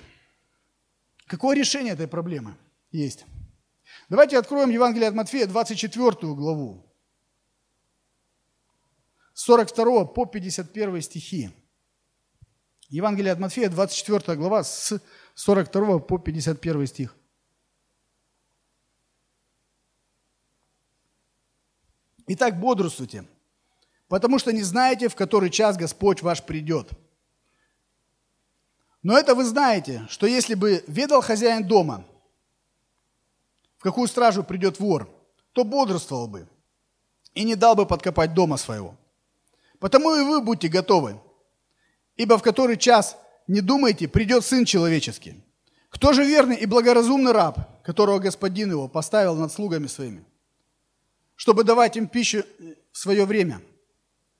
[1.28, 2.58] Какое решение этой проблемы
[2.91, 3.26] есть?
[4.10, 6.90] Давайте откроем Евангелие от Матфея, 24 главу.
[9.41, 11.49] 42 по 51 стихи.
[12.89, 15.01] Евангелие от Матфея, 24 глава, с
[15.34, 17.15] 42 по 51 стих.
[22.27, 23.25] Итак, бодрствуйте,
[24.08, 26.91] потому что не знаете, в который час Господь ваш придет.
[29.01, 32.06] Но это вы знаете, что если бы ведал хозяин дома,
[33.77, 35.10] в какую стражу придет вор,
[35.54, 36.47] то бодрствовал бы
[37.34, 39.01] и не дал бы подкопать дома своего.
[39.82, 41.20] Потому и вы будьте готовы,
[42.15, 43.17] ибо в который час,
[43.48, 45.44] не думайте, придет Сын Человеческий.
[45.89, 50.24] Кто же верный и благоразумный раб, которого господин его поставил над слугами своими,
[51.36, 52.44] чтобы давать им пищу
[52.91, 53.60] в свое время?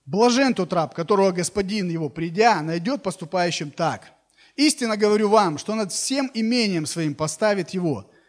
[0.06, 4.12] Блажен тот раб, которого господин его, придя, найдет поступающим так.
[4.56, 8.06] Истинно говорю вам, что над всем имением своим поставит его–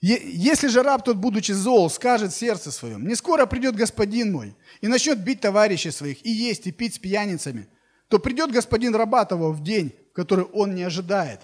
[0.00, 4.86] если же раб тот, будучи зол, скажет сердце своем, не скоро придет господин мой, и
[4.86, 7.68] начнет бить товарищей своих, и есть, и пить с пьяницами,
[8.06, 11.40] то придет господин раба того в день, в который он не ожидает,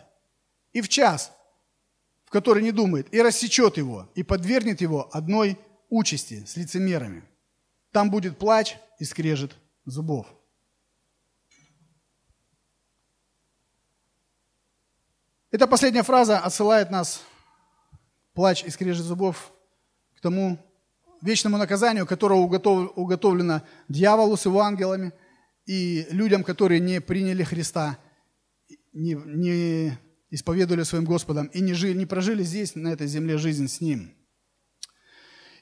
[0.73, 1.33] и в час,
[2.25, 7.25] в который не думает, и рассечет его, и подвергнет его одной участи с лицемерами.
[7.90, 10.27] Там будет плач и скрежет зубов.
[15.51, 17.23] Эта последняя фраза отсылает нас
[18.35, 19.53] плач и скрежет зубов
[20.16, 20.59] к тому
[21.23, 25.12] вечному наказанию, которое уготовлено дьяволу с его ангелами
[25.66, 27.99] и людям, которые не приняли Христа,
[28.92, 29.99] не, не
[30.31, 34.14] исповедовали своим Господом и не, жили, не прожили здесь, на этой земле, жизнь с Ним.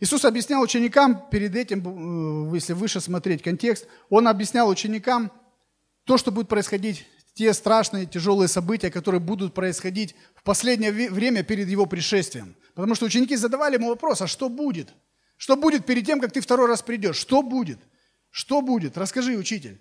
[0.00, 5.30] Иисус объяснял ученикам перед этим, э, если выше смотреть контекст, Он объяснял ученикам
[6.04, 11.68] то, что будет происходить те страшные, тяжелые события, которые будут происходить в последнее время перед
[11.68, 12.56] его пришествием.
[12.74, 14.92] Потому что ученики задавали ему вопрос, а что будет?
[15.36, 17.16] Что будет перед тем, как ты второй раз придешь?
[17.16, 17.78] Что будет?
[18.30, 18.96] Что будет?
[18.96, 19.80] Расскажи, учитель.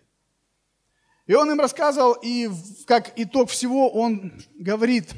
[1.27, 2.49] И он им рассказывал, и
[2.87, 5.13] как итог всего он говорит,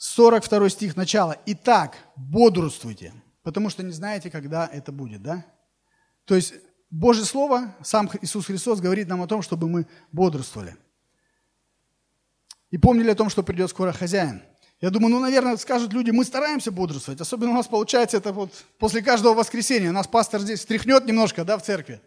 [0.00, 1.36] 42 стих начала.
[1.44, 5.22] «Итак, бодрствуйте, потому что не знаете, когда это будет».
[5.22, 5.44] Да?
[6.24, 6.54] То есть
[6.90, 10.76] Божье Слово, сам Иисус Христос говорит нам о том, чтобы мы бодрствовали.
[12.70, 14.42] И помнили о том, что придет скоро хозяин.
[14.80, 17.20] Я думаю, ну, наверное, скажут люди, мы стараемся бодрствовать.
[17.20, 19.92] Особенно у нас получается это вот после каждого воскресенья.
[19.92, 22.00] Нас пастор здесь встряхнет немножко, да, в церкви.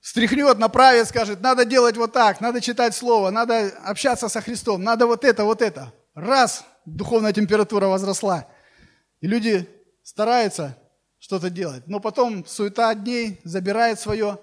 [0.00, 5.06] Встряхнет, направит, скажет, надо делать вот так, надо читать Слово, надо общаться со Христом, надо
[5.06, 5.92] вот это, вот это.
[6.14, 8.48] Раз, духовная температура возросла.
[9.20, 9.68] И люди
[10.02, 10.76] стараются,
[11.32, 11.84] что-то делать.
[11.86, 14.38] Но потом суета дней забирает свое,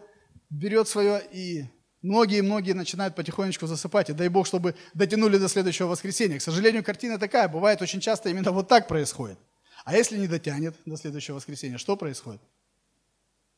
[0.50, 1.66] берет свое, и
[2.02, 4.10] многие-многие начинают потихонечку засыпать.
[4.10, 6.40] И дай Бог, чтобы дотянули до следующего воскресенья.
[6.40, 9.38] К сожалению, картина такая, бывает очень часто именно вот так происходит.
[9.86, 12.42] А если не дотянет до следующего воскресенья, что происходит?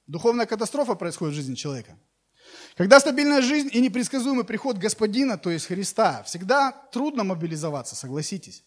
[0.07, 1.97] Духовная катастрофа происходит в жизни человека.
[2.75, 8.65] Когда стабильная жизнь и непредсказуемый приход Господина, то есть Христа, всегда трудно мобилизоваться, согласитесь.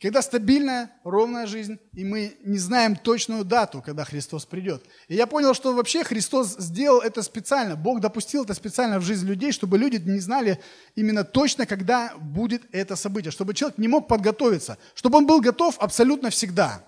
[0.00, 4.82] Когда стабильная, ровная жизнь, и мы не знаем точную дату, когда Христос придет.
[5.08, 7.76] И я понял, что вообще Христос сделал это специально.
[7.76, 10.58] Бог допустил это специально в жизнь людей, чтобы люди не знали
[10.94, 13.30] именно точно, когда будет это событие.
[13.30, 14.78] Чтобы человек не мог подготовиться.
[14.94, 16.82] Чтобы он был готов абсолютно всегда.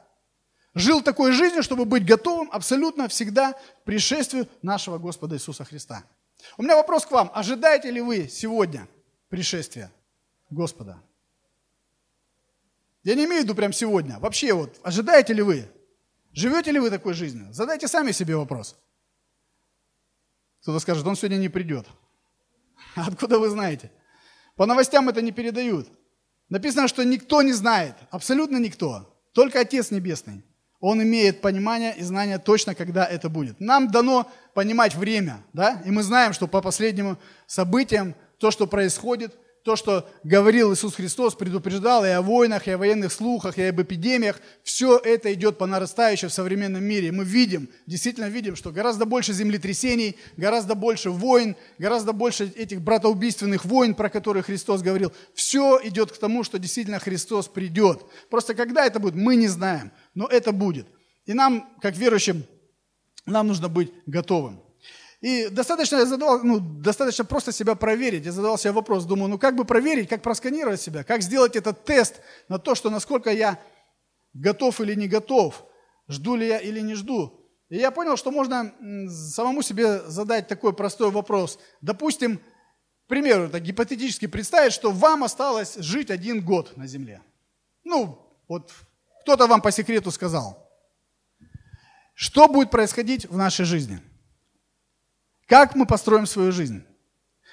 [0.75, 6.03] Жил такой жизнью, чтобы быть готовым абсолютно всегда к пришествию нашего Господа Иисуса Христа.
[6.57, 7.31] У меня вопрос к вам.
[7.35, 8.89] Ожидаете ли вы сегодня
[9.29, 9.93] пришествия
[10.49, 10.99] Господа?
[13.05, 14.19] Я не имею в виду прямо сегодня.
[14.19, 15.69] Вообще вот, ожидаете ли вы?
[16.33, 17.53] Живете ли вы такой жизнью?
[17.53, 18.77] Задайте сами себе вопрос.
[20.63, 21.87] Кто-то скажет, он сегодня не придет.
[22.95, 23.91] Откуда вы знаете?
[24.57, 25.89] По новостям это не передают.
[26.49, 30.45] Написано, что никто не знает, абсолютно никто, только Отец Небесный.
[30.81, 33.59] Он имеет понимание и знание точно, когда это будет.
[33.61, 39.35] Нам дано понимать время, да, и мы знаем, что по последним событиям, то, что происходит,
[39.65, 43.81] то, что говорил Иисус Христос, предупреждал и о войнах, и о военных слухах, и об
[43.81, 47.13] эпидемиях, все это идет по нарастающей в современном мире.
[47.13, 53.65] Мы видим, действительно видим, что гораздо больше землетрясений, гораздо больше войн, гораздо больше этих братоубийственных
[53.65, 55.13] войн, про которые Христос говорил.
[55.35, 58.05] Все идет к тому, что действительно Христос придет.
[58.31, 60.89] Просто когда это будет, мы не знаем, но это будет.
[61.25, 62.45] И нам, как верующим,
[63.27, 64.61] нам нужно быть готовым.
[65.23, 68.27] И достаточно, я задавал, ну, достаточно просто себя проверить.
[68.27, 71.85] Я задавал себе вопрос, думаю, ну как бы проверить, как просканировать себя, как сделать этот
[71.85, 73.61] тест на то, что насколько я
[74.35, 75.65] готов или не готов,
[76.09, 77.41] жду ли я или не жду.
[77.69, 78.75] И я понял, что можно
[79.09, 81.61] самому себе задать такой простой вопрос.
[81.81, 87.23] Допустим, к примеру, так гипотетически представить, что вам осталось жить один год на земле.
[87.85, 88.73] Ну, вот
[89.23, 90.69] кто-то вам по секрету сказал.
[92.15, 94.01] Что будет происходить в нашей жизни?
[95.47, 96.85] Как мы построим свою жизнь?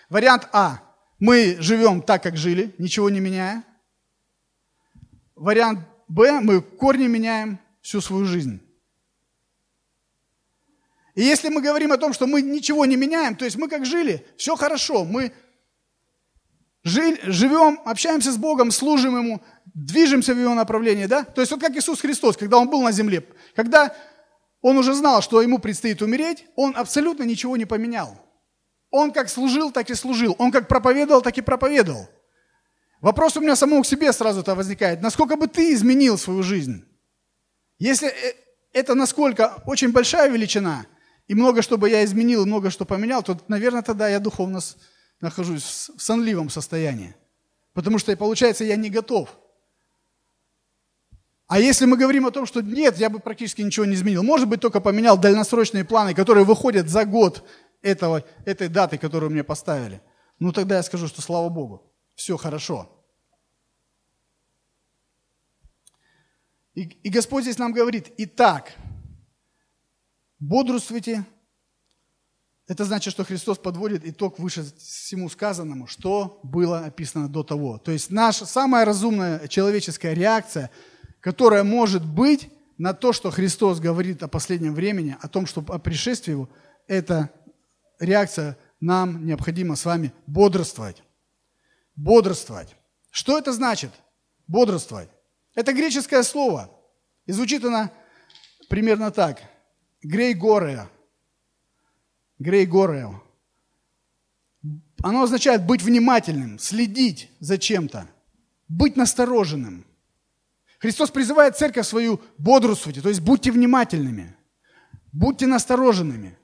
[0.09, 0.81] Вариант А.
[1.19, 3.63] Мы живем так, как жили, ничего не меняя.
[5.35, 6.39] Вариант Б.
[6.39, 8.61] Мы корни меняем всю свою жизнь.
[11.15, 13.85] И если мы говорим о том, что мы ничего не меняем, то есть мы как
[13.85, 15.33] жили, все хорошо, мы
[16.83, 21.23] жили, живем, общаемся с Богом, служим Ему, движемся в Его направлении, да?
[21.23, 23.93] То есть вот как Иисус Христос, когда Он был на земле, когда
[24.61, 28.17] он уже знал, что ему предстоит умереть, он абсолютно ничего не поменял.
[28.91, 30.35] Он как служил, так и служил.
[30.39, 32.09] Он как проповедовал, так и проповедовал.
[33.01, 35.01] Вопрос у меня самому к себе сразу-то возникает.
[35.01, 36.83] Насколько бы ты изменил свою жизнь?
[37.77, 38.33] Если э,
[38.73, 40.85] это насколько очень большая величина,
[41.27, 44.59] и много что бы я изменил, много что поменял, то, наверное, тогда я духовно
[45.21, 47.15] нахожусь в сонливом состоянии.
[47.73, 49.29] Потому что, получается, я не готов.
[51.49, 54.47] А если мы говорим о том, что нет, я бы практически ничего не изменил, может
[54.47, 57.43] быть, только поменял дальносрочные планы, которые выходят за год
[57.81, 59.99] этого, этой даты, которую мне поставили,
[60.37, 63.03] ну тогда я скажу, что слава Богу, все хорошо.
[66.75, 68.73] И, и Господь здесь нам говорит, итак,
[70.37, 71.25] бодрствуйте,
[72.67, 77.79] это значит, что Христос подводит итог выше всему сказанному, что было описано до того.
[77.79, 80.69] То есть наша самая разумная человеческая реакция–
[81.21, 85.79] которая может быть на то, что Христос говорит о последнем времени, о том, что о
[85.79, 86.49] пришествии Его,
[86.87, 87.29] это
[87.99, 91.03] реакция нам необходимо с вами бодрствовать.
[91.95, 92.75] Бодрствовать.
[93.11, 93.91] Что это значит?
[94.47, 95.09] Бодрствовать.
[95.55, 96.71] Это греческое слово.
[97.25, 97.91] И звучит оно
[98.69, 99.41] примерно так.
[100.01, 100.89] Грей Горея.
[102.39, 103.21] Грей Горел.
[105.03, 108.07] Оно означает быть внимательным, следить за чем-то,
[108.67, 109.85] быть настороженным.
[110.79, 114.35] Христос призывает церковь свою бодрствуйте, то есть будьте внимательными,
[115.11, 116.37] будьте настороженными,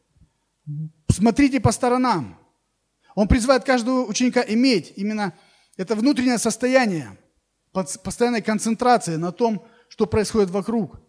[1.09, 2.37] смотрите по сторонам.
[3.15, 5.33] Он призывает каждого ученика иметь именно
[5.77, 7.17] это внутреннее состояние
[7.71, 11.01] постоянной концентрации на том, что происходит вокруг.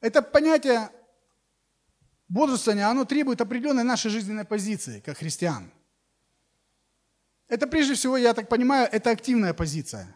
[0.00, 0.90] Это понятие
[2.28, 5.70] бодрствования, оно требует определенной нашей жизненной позиции, как христиан.
[7.52, 10.06] Это прежде всего, я так понимаю, это активная позиция.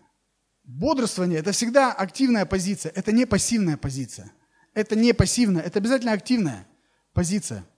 [0.65, 4.33] Бодрствование– это всегда активная позиция, это не пассивная позиция.
[4.73, 6.67] Это не пассивная, это обязательно активная
[7.13, 7.63] позиция–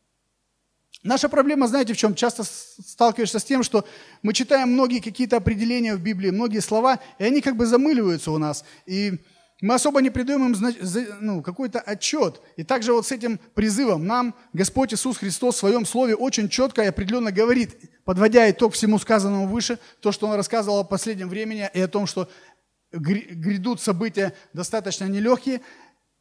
[1.05, 2.15] Наша проблема, знаете, в чем?
[2.15, 3.87] Часто сталкиваешься с тем, что
[4.23, 8.39] мы читаем многие какие-то определения в Библии, многие слова, и они как бы замыливаются у
[8.39, 8.65] нас.
[8.85, 9.21] И
[9.61, 10.77] мы особо не придаем им
[11.21, 12.41] ну, какой-то отчет.
[12.57, 16.83] И также вот с этим призывом нам Господь Иисус Христос в своем слове очень четко
[16.83, 21.69] и определенно говорит, подводя итог всему сказанному выше, то, что Он рассказывал о последнем времени
[21.75, 22.29] и о том, что
[22.93, 25.61] грядут события достаточно нелегкие,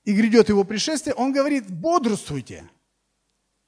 [0.03, 2.69] и грядет Его пришествие, Он говорит, бодрствуйте–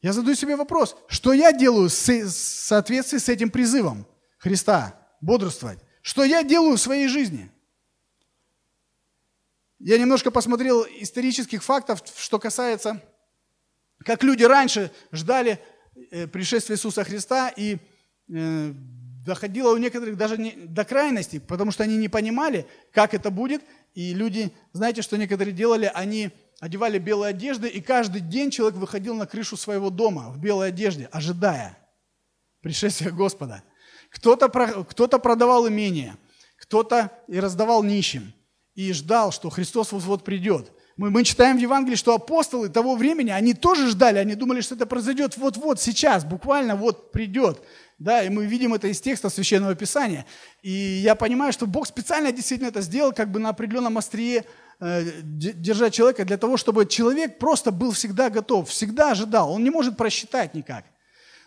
[0.01, 4.07] я задаю себе вопрос, что я делаю в соответствии с этим призывом
[4.37, 5.79] Христа бодрствовать?
[6.01, 7.51] Что я делаю в своей жизни?
[9.79, 13.01] Я немножко посмотрел исторических фактов, что касается,
[13.99, 15.57] как люди раньше ждали
[16.11, 17.77] э, пришествия Иисуса Христа, и
[18.29, 18.73] э,
[19.25, 23.61] доходило у некоторых даже не, до крайности, потому что они не понимали, как это будет,
[23.93, 29.15] и люди, знаете, что некоторые делали, они одевали белые одежды, и каждый день человек выходил
[29.15, 31.77] на крышу своего дома в белой одежде, ожидая
[32.59, 33.63] пришествия Господа.
[34.09, 34.49] Кто-то,
[34.83, 36.17] кто-то продавал имение,
[36.57, 38.33] кто-то и раздавал нищим,
[38.87, 40.71] и ждал, что Христос вот-вот придет.
[40.97, 44.75] Мы, мы читаем в Евангелии, что апостолы того времени, они тоже ждали, они думали, что
[44.75, 47.61] это произойдет вот-вот, сейчас, буквально вот придет.
[47.97, 50.25] Да, и мы видим это из текста Священного Писания.
[50.61, 54.45] И я понимаю, что Бог специально действительно это сделал как бы на определенном острие
[54.81, 59.51] Э, держать человека для того, чтобы человек просто был всегда готов, всегда ожидал.
[59.51, 60.85] Он не может просчитать никак.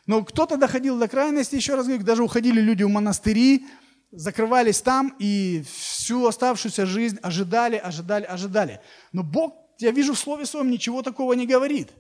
[0.07, 3.67] Но кто-то доходил до крайности, еще раз говорю, даже уходили люди в монастыри,
[4.13, 8.81] закрывались там и всю оставшуюся жизнь ожидали, ожидали, ожидали.
[9.11, 11.91] Но Бог, я вижу в Слове Своем, ничего такого не говорит.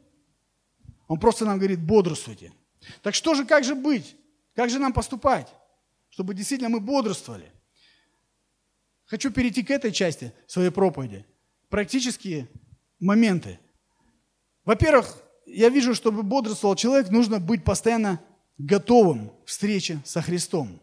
[1.09, 2.53] Он просто нам говорит, бодрствуйте.
[3.03, 4.17] Так что же, как же быть?
[4.55, 5.49] Как же нам поступать,
[6.11, 7.51] чтобы действительно мы бодрствовали?
[9.07, 11.27] Хочу перейти к этой части своей проповеди.
[11.69, 12.49] Практические
[13.01, 13.59] моменты.
[14.65, 18.21] Во-первых, я вижу, чтобы бодрствовал человек, нужно быть постоянно
[18.59, 20.81] готовым к встрече со Христом.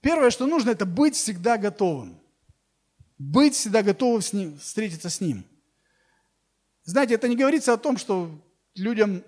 [0.00, 2.20] Первое, что нужно, это быть всегда готовым.
[3.18, 5.44] Быть всегда готовым с ним, встретиться с Ним.
[6.84, 8.30] Знаете, это не говорится о том, что
[8.74, 9.22] людям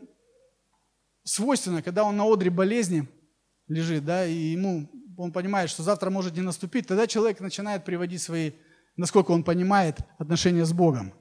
[1.24, 3.06] свойственно, когда он на одре болезни
[3.68, 8.22] лежит, да, и ему он понимает, что завтра может не наступить, тогда человек начинает приводить
[8.22, 8.52] свои,
[8.96, 11.12] насколько он понимает, отношения с Богом.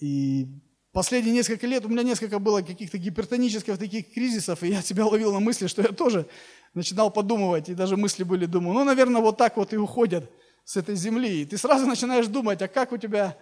[0.00, 0.48] И
[0.90, 5.32] последние несколько лет у меня несколько было каких-то гипертонических таких кризисов, и я себя ловил
[5.32, 6.26] на мысли, что я тоже
[6.74, 10.30] начинал подумывать, и даже мысли были, думаю, ну, наверное, вот так вот и уходят
[10.64, 11.42] с этой земли.
[11.42, 13.36] И ты сразу начинаешь думать, а как у тебя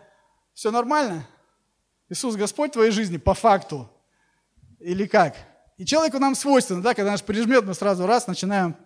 [0.53, 1.27] все нормально?
[2.09, 3.89] Иисус Господь твоей жизни по факту?
[4.81, 5.37] Или как?
[5.77, 8.77] И человеку нам свойственно, да, когда нас прижмет, мы сразу раз начинаем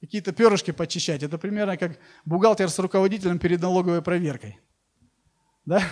[0.00, 1.22] какие-то перышки почищать.
[1.22, 4.58] Это примерно как бухгалтер с руководителем перед налоговой проверкой.
[5.64, 5.82] Да?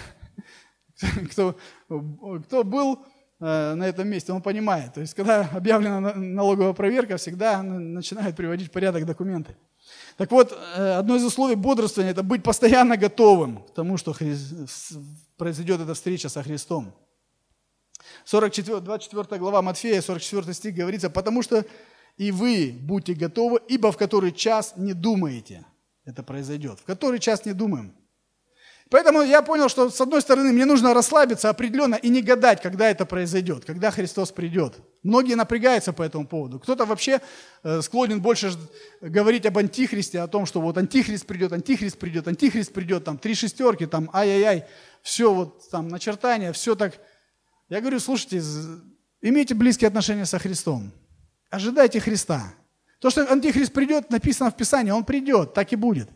[1.32, 1.57] Кто,
[1.88, 3.07] кто был
[3.41, 4.95] на этом месте, он понимает.
[4.95, 9.57] То есть, когда объявлена налоговая проверка, всегда начинают приводить в порядок документы.
[10.16, 14.14] Так вот, э, одно из условий бодрствования– это быть постоянно готовым к тому, что
[15.36, 16.95] произойдет эта встреча со Христом.
[18.24, 21.64] 44, 24 глава Матфея, 44 стих говорится, «Потому что
[22.16, 25.64] и вы будьте готовы, ибо в который час не думаете,
[26.05, 26.80] это произойдет».
[26.80, 27.95] В который час не думаем.
[28.91, 32.91] Поэтому я понял, что с одной стороны мне нужно расслабиться определенно и не гадать, когда
[32.91, 34.74] это произойдет, когда Христос придет.
[35.03, 36.59] Многие напрягаются по этому поводу.
[36.59, 37.20] Кто-то вообще
[37.62, 38.53] э, склонен больше
[39.01, 43.34] говорить об антихристе, о том, что вот антихрист придет, антихрист придет, антихрист придет, там три
[43.34, 44.64] шестерки, там ай-яй-яй,
[45.03, 46.99] все вот там начертания, все так
[47.70, 48.43] я говорю, слушайте,
[49.22, 50.91] имейте близкие отношения со Христом.
[51.51, 52.53] Ожидайте Христа.
[52.99, 56.11] То, что Антихрист придет, написано в Писании, он придет, так и будет.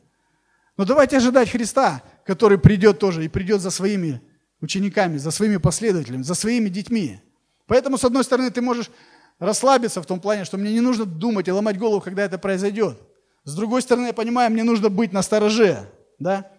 [0.76, 4.20] Но давайте ожидать Христа, который придет тоже и придет за своими
[4.60, 7.20] учениками, за своими последователями, за своими детьми.
[7.66, 8.90] Поэтому, с одной стороны, ты можешь
[9.38, 12.98] расслабиться в том плане, что мне не нужно думать и ломать голову, когда это произойдет.
[13.44, 16.50] С другой стороны, я понимаю, мне нужно быть на стороже, да?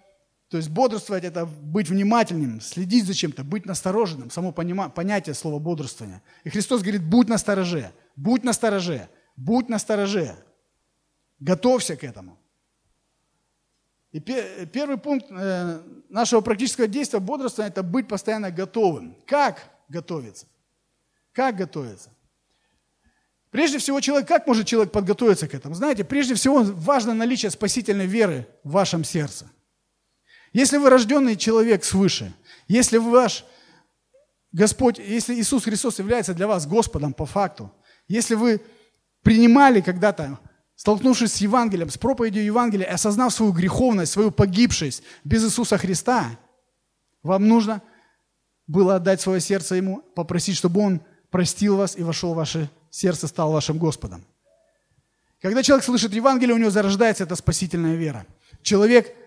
[0.50, 6.22] То есть бодрствовать– это быть внимательным, следить за чем-то, быть настороженным, само понятие слова бодрствования.
[6.44, 10.36] И Христос говорит, будь настороже, будь настороже, будь настороже.
[11.40, 12.38] Готовься к этому.
[14.16, 19.18] И первый пункт э, нашего практического действия бодрствования– это быть постоянно готовым.
[19.28, 20.46] Как готовиться?
[21.34, 22.12] Как готовиться?
[23.52, 25.76] Прежде всего, человек, как может человек подготовиться к этому?
[25.76, 29.52] Знаете, прежде всего важно наличие спасительной веры в вашем сердце.
[30.54, 32.34] Если вы рожденный человек свыше,
[32.70, 33.44] если ваш
[34.54, 37.70] Господь, если Иисус Христос является для вас Господом по факту,
[38.08, 38.62] если вы
[39.24, 40.40] принимали когда-то,
[40.76, 46.38] столкнувшись с Евангелием, с проповедью Евангелия, осознав свою греховность, свою погибшесть без Иисуса Христа,
[47.24, 47.82] вам нужно
[48.68, 53.28] было отдать свое сердце Ему, попросить, чтобы Он простил вас и вошел в ваше сердце,
[53.28, 54.24] стал вашим Господом.
[55.42, 58.26] Когда человек слышит Евангелие, у него зарождается эта спасительная вера.
[58.62, 59.16] Человек–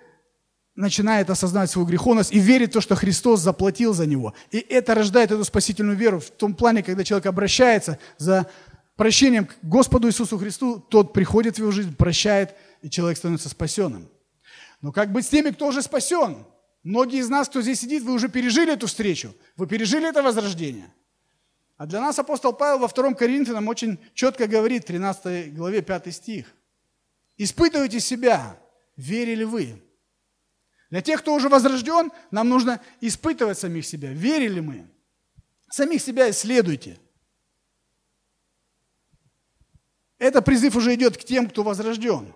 [0.79, 4.33] начинает осознать свою греховность и верит в то, что Христос заплатил за него.
[4.53, 8.47] И это рождает эту спасительную веру в том плане, когда человек обращается за
[8.99, 14.07] прощением к Господу Иисусу Христу, тот приходит в его жизнь, прощает, и человек становится спасенным.
[14.83, 16.45] Но как быть с теми, кто уже спасен?
[16.83, 20.93] Многие из нас, кто здесь сидит, вы уже пережили эту встречу, вы пережили это возрождение.
[21.79, 26.53] А для нас апостол Павел во 2 Коринфянам очень четко говорит, 13 главе 5 стих.
[27.39, 28.59] «Испытывайте себя,
[28.97, 29.81] верили вы,
[30.91, 34.11] для тех, кто уже возрожден, нам нужно испытывать самих себя.
[34.11, 34.87] Верили мы?
[35.71, 36.99] Самих себя исследуйте.
[40.19, 42.35] Это призыв уже идет к тем, кто возрожден.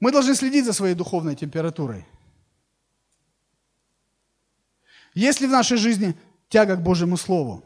[0.00, 2.06] Мы должны следить за своей духовной температурой.
[5.14, 6.16] Есть ли в нашей жизни
[6.48, 7.62] тяга к Божьему Слову?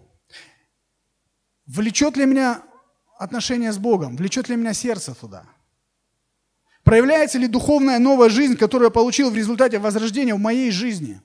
[1.66, 2.62] Влечет ли меня
[3.18, 4.16] отношение с Богом?
[4.16, 5.46] Влечет ли меня сердце туда?
[6.82, 11.20] Проявляется ли духовная новая жизнь, которую я получил в результате возрождения в моей жизни?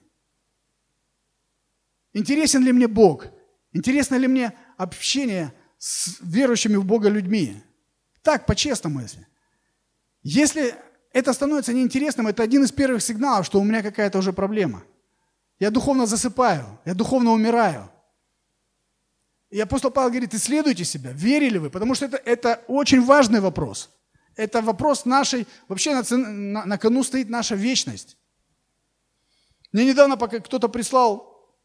[2.14, 3.28] Интересен ли мне Бог?
[3.72, 7.62] Интересно ли мне общение с верующими в Бога людьми?
[8.22, 9.28] Так, по-честному, если.
[10.24, 10.76] Если
[11.12, 14.84] это становится неинтересным, это один из первых сигналов, что у меня какая-то уже проблема.
[15.60, 17.90] Я духовно засыпаю, я духовно умираю.
[19.50, 23.90] И апостол Павел говорит, исследуйте себя, верили вы, потому что это, это очень важный вопрос–
[24.36, 28.18] это вопрос нашей, вообще на, на, на кону стоит наша вечность.
[29.72, 31.56] Мне недавно пока кто-то прислал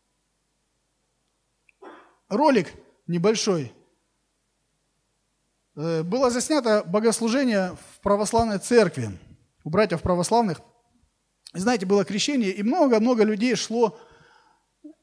[2.29, 2.73] ролик
[3.07, 3.73] небольшой.
[5.77, 9.11] Э, было заснято богослужение в православной церкви,
[9.62, 10.61] у братьев православных.
[11.53, 13.99] Знаете, было крещение, и много-много людей шло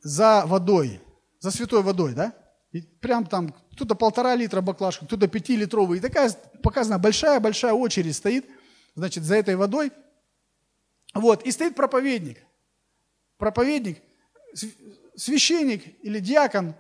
[0.02, 1.00] за водой,
[1.40, 2.34] за святой водой, да?
[2.72, 6.00] И прям там кто-то полтора литра баклажка, кто-то пятилитровый.
[6.00, 6.32] И такая
[6.64, 8.46] показана большая-большая очередь стоит,
[8.96, 9.92] значит, за этой водой.
[11.14, 12.40] Вот, и стоит проповедник.
[13.38, 14.02] Проповедник,
[15.16, 16.74] священник или диакон.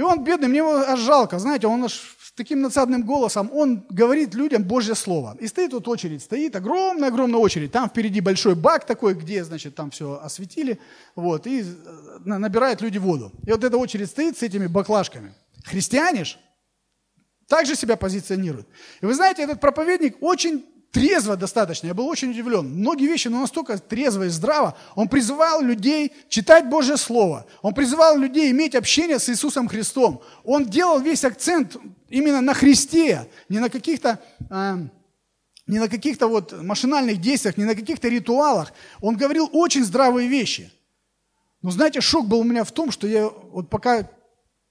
[0.00, 3.84] И он бедный, мне его аж жалко, знаете, он аж с таким надсадным голосом, он
[3.90, 5.36] говорит людям Божье Слово.
[5.38, 7.70] И стоит вот очередь, стоит огромная-огромная очередь.
[7.70, 10.80] Там впереди большой бак такой, где, значит, там все осветили,
[11.16, 11.64] вот, и э,
[12.24, 13.30] набирают люди воду.
[13.46, 15.34] И вот эта очередь стоит с этими баклажками.
[15.66, 16.38] Христиане ж
[17.46, 18.68] также себя позиционируют.
[19.02, 22.66] И вы знаете, этот проповедник очень трезво достаточно, я был очень удивлен.
[22.68, 24.76] Многие вещи, но настолько трезво и здраво.
[24.94, 27.46] Он призывал людей читать Божье Слово.
[27.62, 30.22] Он призывал людей иметь общение с Иисусом Христом.
[30.44, 31.76] Он делал весь акцент
[32.08, 34.20] именно на Христе, не на каких-то...
[34.50, 34.76] Э,
[35.66, 38.72] не на каких-то вот машинальных действиях, не на каких-то ритуалах.
[39.00, 40.72] Он говорил очень здравые вещи.
[41.62, 44.10] Но знаете, шок был у меня в том, что я вот пока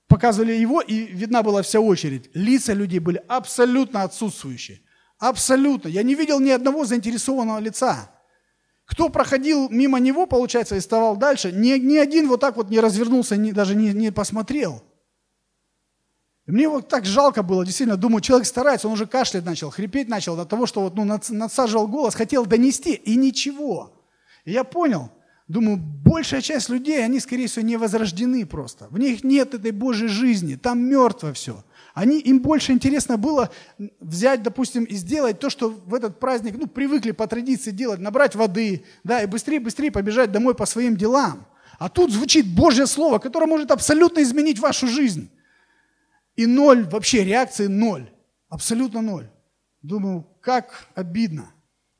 [0.10, 2.30] показывали его, и видна была вся очередь.
[2.34, 4.82] Лица людей были абсолютно отсутствующие.
[5.20, 5.90] Абсолютно.
[5.90, 8.10] Я не видел ни одного заинтересованного лица.
[8.86, 12.80] Кто проходил мимо него, получается, и вставал дальше, ни, ни один вот так вот не
[12.80, 14.82] развернулся, ни, даже не, не посмотрел.
[16.48, 20.08] И мне вот так жалко было, действительно, думаю, человек старается, он уже кашлять начал, хрипеть
[20.08, 23.94] начал от того, что вот, ну, надсаживал голос, хотел донести, и ничего.
[24.46, 25.12] И я понял–
[25.50, 28.88] Думаю, большая часть людей, они, скорее всего, не возрождены просто.
[28.92, 31.64] В них нет этой Божьей жизни, там мертво все.
[32.00, 33.52] Они, им больше интересно было
[34.00, 38.36] взять, допустим, и сделать то, что в этот праздник, ну, привыкли по традиции делать, набрать
[38.36, 41.46] воды, да, и быстрее-быстрее побежать домой по своим делам.
[41.78, 45.30] А тут звучит Божье Слово, которое может абсолютно изменить вашу жизнь.
[46.38, 48.10] И ноль, вообще реакции ноль.
[48.48, 49.30] Абсолютно ноль.
[49.82, 51.52] Думаю, как обидно.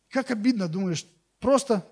[0.10, 1.06] Как обидно, думаешь,
[1.42, 1.86] просто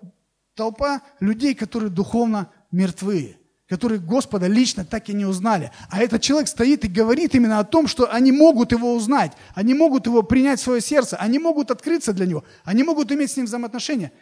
[0.54, 3.36] толпа людей, которые духовно мертвые,
[3.68, 5.70] которые Господа лично так и не узнали.
[5.90, 9.74] А этот человек стоит и говорит именно о том, что они могут его узнать, они
[9.74, 13.36] могут его принять в свое сердце, они могут открыться для него, они могут иметь с
[13.36, 14.12] ним взаимоотношения.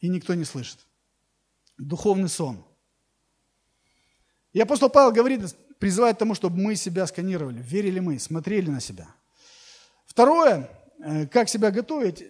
[0.00, 0.78] и никто не слышит.
[1.78, 2.64] Духовный сон.
[4.52, 5.40] И апостол Павел говорит,
[5.78, 9.06] призывает к тому, чтобы мы себя сканировали, верили мы, смотрели на себя.
[10.06, 12.24] Второе, э, как себя готовить,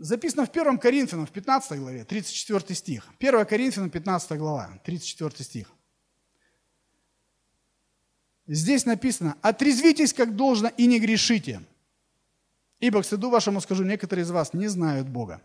[0.00, 3.08] записано в 1 Коринфянам, в 15 главе, 34 стих.
[3.18, 5.72] 1 Коринфянам, 15 глава, 34 стих.
[8.46, 11.62] Здесь написано, «Отрезвитесь, как должно, и не грешите,
[12.80, 15.40] ибо к стыду вашему скажу, некоторые из вас не знают Бога».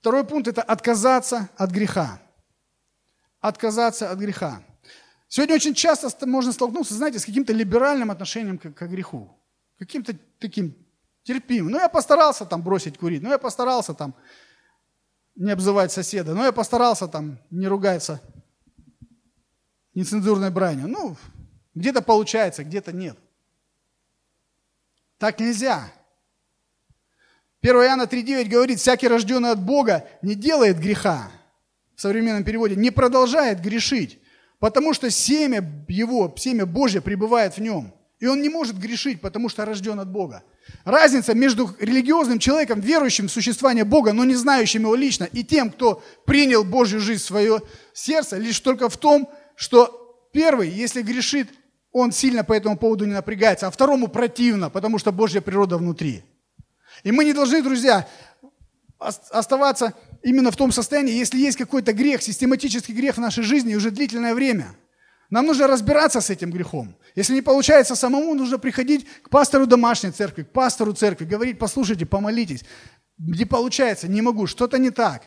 [0.00, 2.20] Второй пункт– это отказаться от греха.
[3.40, 4.62] Отказаться от греха.
[5.28, 9.30] Сегодня очень часто можно столкнуться, знаете, с каким-то либеральным отношением к, к греху.
[9.78, 10.74] Каким-то таким
[11.22, 11.72] терпимым.
[11.72, 14.14] Ну, я постарался там бросить курить, ну, я постарался там
[15.36, 18.20] не обзывать соседа, ну, я постарался там не ругаться
[19.94, 20.88] нецензурной бранью.
[20.88, 21.16] Ну,
[21.74, 23.16] где-то получается, где-то нет.
[25.18, 25.92] Так нельзя.
[27.62, 31.30] 1 Иоанна 3,9 говорит, всякий рожденный от Бога не делает греха.
[31.94, 34.18] В современном переводе не продолжает грешить,
[34.58, 37.94] потому что семя его, семя Божье пребывает в нем.
[38.18, 40.42] И он не может грешить, потому что рожден от Бога.
[40.84, 45.70] Разница между религиозным человеком, верующим в существование Бога, но не знающим его лично, и тем,
[45.70, 47.62] кто принял Божью жизнь в свое
[47.92, 51.48] сердце, лишь только в том, что первый, если грешит,
[51.92, 56.24] он сильно по этому поводу не напрягается, а второму противно, потому что Божья природа внутри.
[57.04, 58.08] И мы не должны, друзья,
[58.98, 63.90] оставаться именно в том состоянии, если есть какой-то грех, систематический грех в нашей жизни уже
[63.90, 64.74] длительное время.
[65.30, 66.94] Нам нужно разбираться с этим грехом.
[67.14, 72.06] Если не получается самому, нужно приходить к пастору домашней церкви, к пастору церкви, говорить, послушайте,
[72.06, 72.64] помолитесь.
[73.18, 75.22] Не получается, не могу, что-то не так.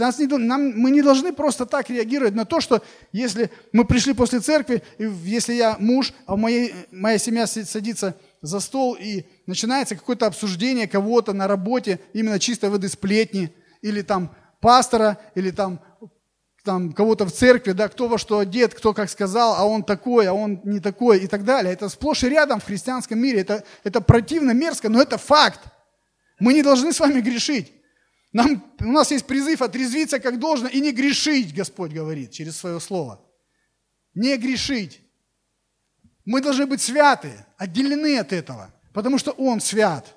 [0.00, 2.82] Нас не, нам, мы не должны просто так реагировать на то, что
[3.12, 8.60] если мы пришли после церкви, и если я муж, а моей, моя семья садится за
[8.60, 15.18] стол и начинается какое-то обсуждение кого-то на работе, именно чистой воды сплетни, или там пастора,
[15.34, 15.80] или там,
[16.64, 20.26] там кого-то в церкви, да, кто во что одет, кто как сказал, а он такой,
[20.26, 21.72] а он не такой и так далее.
[21.72, 23.40] Это сплошь и рядом в христианском мире.
[23.40, 25.60] Это, это противно, мерзко, но это факт.
[26.38, 27.72] Мы не должны с вами грешить.
[28.32, 32.78] Нам, у нас есть призыв отрезвиться как должно и не грешить, Господь говорит через свое
[32.78, 33.20] слово.
[34.14, 35.00] Не грешить.
[36.24, 40.16] Мы должны быть святы, отделены от этого, потому что Он свят.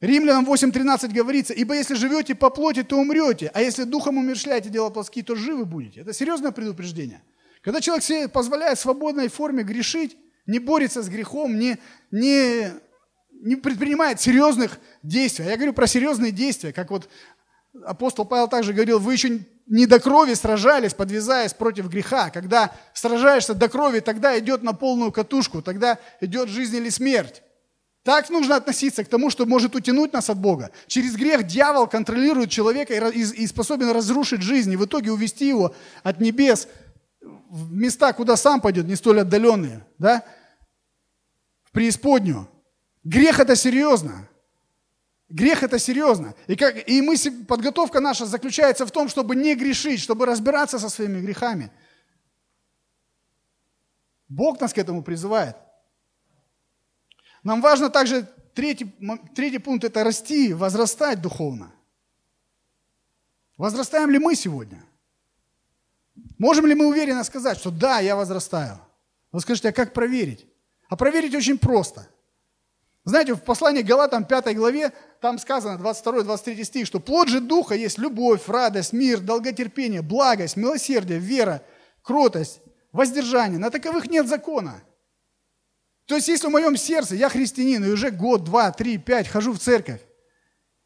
[0.00, 4.88] Римлянам 8.13 говорится, «Ибо если живете по плоти, то умрете, а если духом умершляете дела
[4.88, 6.00] плоские, то живы будете».
[6.00, 7.22] Это серьезное предупреждение.
[7.60, 11.76] Когда человек себе позволяет в свободной форме грешить, не борется с грехом, не,
[12.10, 12.72] не
[13.42, 15.46] не предпринимает серьезных действий.
[15.46, 17.08] Я говорю про серьезные действия, как вот
[17.84, 22.30] апостол Павел также говорил, вы еще не до крови сражались, подвязаясь против греха.
[22.30, 27.42] Когда сражаешься до крови, тогда идет на полную катушку, тогда идет жизнь или смерть.
[28.02, 30.70] Так нужно относиться к тому, что может утянуть нас от Бога.
[30.86, 36.18] Через грех дьявол контролирует человека и способен разрушить жизнь, и в итоге увести его от
[36.20, 36.66] небес
[37.20, 40.24] в места, куда сам пойдет, не столь отдаленные, да?
[41.64, 42.48] в преисподнюю.
[43.04, 44.28] Грех это серьезно.
[45.28, 46.34] Грех это серьезно.
[46.48, 50.88] И, как, и мы, подготовка наша заключается в том, чтобы не грешить, чтобы разбираться со
[50.88, 51.70] своими грехами.
[54.28, 55.56] Бог нас к этому призывает.
[57.42, 58.92] Нам важно также, третий,
[59.34, 61.72] третий пункт, это расти, возрастать духовно.
[63.56, 64.84] Возрастаем ли мы сегодня?
[66.38, 68.78] Можем ли мы уверенно сказать, что да, я возрастаю?
[69.32, 70.46] Вы скажете, а как проверить?
[70.88, 72.06] А проверить очень просто–
[73.10, 77.98] знаете, в послании Галатам 5 главе, там сказано, 22-23 стих, что плод же Духа есть
[77.98, 81.62] любовь, радость, мир, долготерпение, благость, милосердие, вера,
[82.02, 82.60] кротость,
[82.92, 83.58] воздержание.
[83.58, 84.82] На таковых нет закона.
[86.06, 89.52] То есть, если в моем сердце я христианин, и уже год, два, три, пять хожу
[89.52, 90.00] в церковь,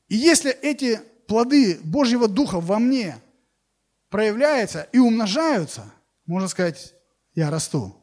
[0.08, 3.16] и если эти плоды Божьего Духа во мне
[4.10, 5.90] проявляются и умножаются,
[6.26, 6.94] можно сказать,
[7.34, 7.96] я расту.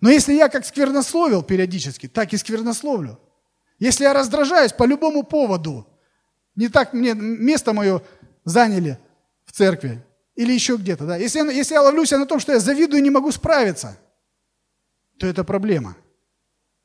[0.00, 3.18] Но если я как сквернословил периодически, так и сквернословлю,
[3.84, 5.86] если я раздражаюсь по любому поводу,
[6.56, 8.02] не так мне место мое
[8.44, 8.98] заняли
[9.44, 10.02] в церкви
[10.34, 13.02] или еще где-то, да, если, я, если я ловлюсь на том, что я завидую и
[13.02, 13.98] не могу справиться,
[15.18, 15.96] то это проблема.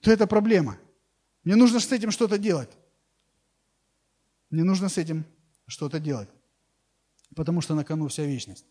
[0.02, 0.78] То это проблема.
[1.45, 2.70] Мне нужно с этим что-то делать.
[4.50, 5.24] Мне нужно с этим
[5.68, 6.30] что-то делать.
[7.34, 8.66] Потому что на кону вся вечность.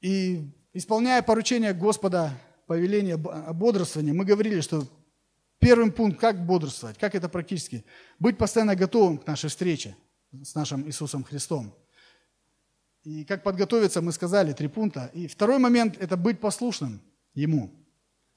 [0.00, 2.32] И исполняя поручение Господа
[2.66, 4.86] повеление о бодрствовании, мы говорили, что
[5.58, 7.84] первый пункт, как бодрствовать, как это практически,
[8.18, 9.96] быть постоянно готовым к нашей встрече
[10.42, 11.72] с нашим Иисусом Христом.
[13.04, 15.10] И как подготовиться, мы сказали, три пункта.
[15.14, 17.00] И второй момент– это быть послушным
[17.34, 17.70] Ему.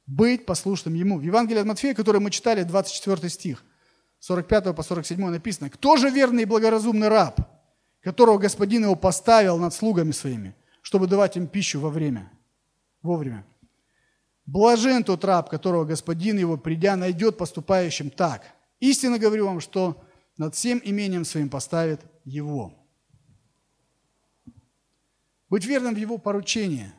[0.05, 1.17] Быть послушным Ему.
[1.17, 3.63] В Евангелии от Матфея, которое мы читали, 24 стих.
[4.19, 7.39] 45 по 47 написано, «Кто же верный и благоразумный раб,
[8.01, 12.31] которого господин его поставил над слугами своими, чтобы давать им пищу во время,
[13.01, 13.45] вовремя?
[14.51, 18.43] Блажен тот раб, которого господин его, придя, найдет поступающим так.
[18.79, 20.03] Истинно говорю вам, что
[20.37, 22.73] над всем имением своим поставит его».
[25.49, 26.93] Быть верным в его поручение.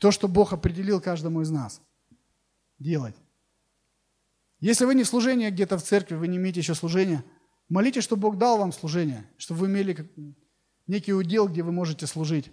[0.00, 1.82] То, что Бог определил каждому из нас
[2.80, 3.14] делать.
[4.58, 7.24] Если вы не в служении где-то в церкви, вы не имеете еще служения,
[7.68, 10.10] молитесь, чтобы Бог дал вам служение, чтобы вы имели
[10.88, 12.50] некий удел, где вы можете служить.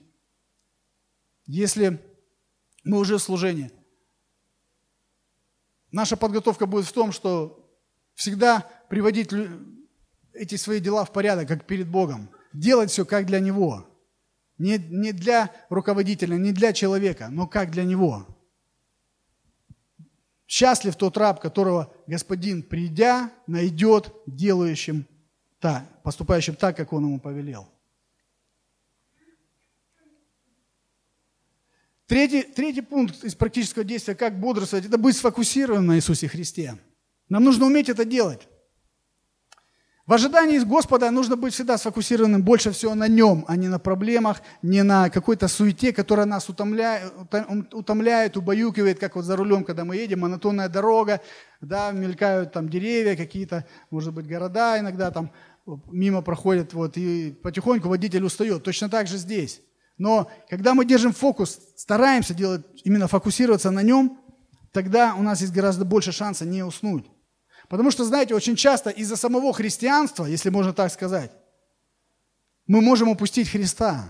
[1.47, 1.99] Если
[2.85, 3.71] мы уже в служении,
[5.91, 7.69] наша подготовка будет в том, что
[8.13, 9.33] всегда приводить
[10.33, 12.29] эти свои дела в порядок, как перед Богом.
[12.53, 13.85] Делать все как для Него.
[14.57, 18.25] Не, не для руководителя, не для человека, но как для Него.
[20.47, 25.07] Счастлив тот раб, которого господин, придя, найдет делающим
[25.59, 27.67] так, поступающим так, как он ему повелел.
[32.07, 36.77] Третий, третий пункт из практического действия, как бодрствовать, это быть сфокусированным на Иисусе Христе.
[37.29, 38.47] Нам нужно уметь это делать.
[40.05, 44.43] В ожидании Господа нужно быть всегда сфокусированным больше всего на Нем, а не на проблемах,
[44.61, 47.11] не на какой-то суете, которая нас утомляет,
[47.73, 51.21] утомляет, убаюкивает, как вот за рулем, когда мы едем, монотонная дорога,
[51.59, 55.31] да, мелькают там деревья какие-то, может быть, города иногда там
[55.87, 58.61] мимо проходят, вот, и потихоньку водитель устает.
[58.61, 59.61] Точно так же здесь.
[59.97, 64.19] Но когда мы держим фокус, стараемся делать, именно фокусироваться на нем,
[64.71, 67.05] тогда у нас есть гораздо больше шанса не уснуть.
[67.69, 71.31] Потому что, знаете, очень часто из-за самого христианства, если можно так сказать,
[72.67, 74.05] мы можем упустить Христа.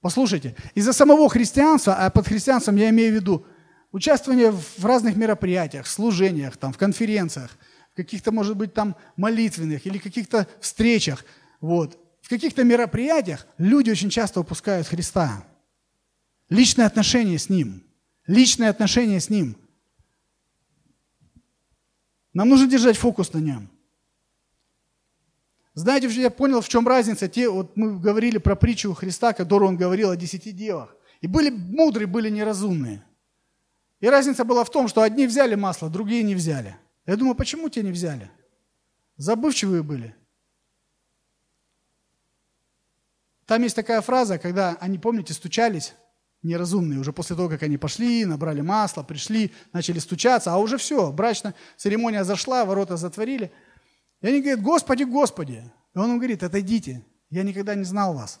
[0.00, 3.46] Послушайте, из-за самого христианства, а под христианством я имею в виду
[3.90, 7.50] участвование в разных мероприятиях, служениях, там, в конференциях,
[7.96, 11.24] каких-то, может быть, там молитвенных или каких-то встречах,
[11.60, 11.98] вот,
[12.28, 15.44] в каких-то мероприятиях люди очень часто упускают Христа.
[16.50, 17.82] Личное отношение с Ним.
[18.26, 19.56] Личное отношение с Ним–
[22.38, 23.68] нам нужно держать фокус на нем.
[25.74, 27.26] Знаете, я понял, в чем разница.
[27.26, 30.94] Те, вот мы говорили про притчу Христа, которую он говорил о десяти девах.
[31.20, 33.04] И были мудрые, были неразумные.
[33.98, 36.76] И разница была в том, что одни взяли масло, другие не взяли.
[37.06, 38.30] Я думаю, почему те не взяли?
[39.16, 40.14] Забывчивые были.
[43.48, 45.94] Там есть такая фраза, когда они, помните, стучались,
[46.42, 47.00] неразумные.
[47.00, 51.54] Уже после того, как они пошли, набрали масло, пришли, начали стучаться, а уже все, брачная
[51.78, 53.50] церемония зашла, ворота затворили.
[54.20, 55.64] И они говорят, Господи, Господи.
[55.94, 58.38] И он им говорит, отойдите, я никогда не знал вас.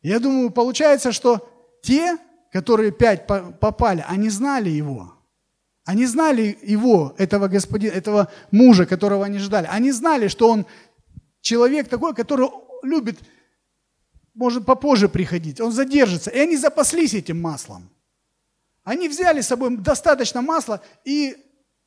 [0.00, 1.50] Я думаю, получается, что
[1.82, 2.18] те,
[2.52, 5.12] которые пять попали, они знали его.
[5.84, 9.66] Они знали его, этого господина, этого мужа, которого они ждали.
[9.68, 10.66] Они знали, что он
[11.44, 12.48] человек такой, который
[12.82, 13.20] любит
[14.34, 16.30] может попозже приходить, он задержится.
[16.30, 17.88] И они запаслись этим маслом.
[18.82, 21.36] Они взяли с собой достаточно масла, и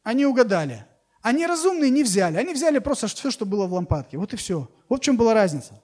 [0.04, 0.86] они угадали.
[1.22, 2.38] Они разумные не взяли.
[2.38, 4.18] Они взяли просто все, что было в лампадке.
[4.18, 4.70] Вот и все.
[4.88, 5.82] Вот в чем была разница.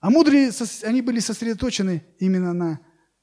[0.00, 0.50] А мудрые,
[0.82, 2.80] они были сосредоточены именно на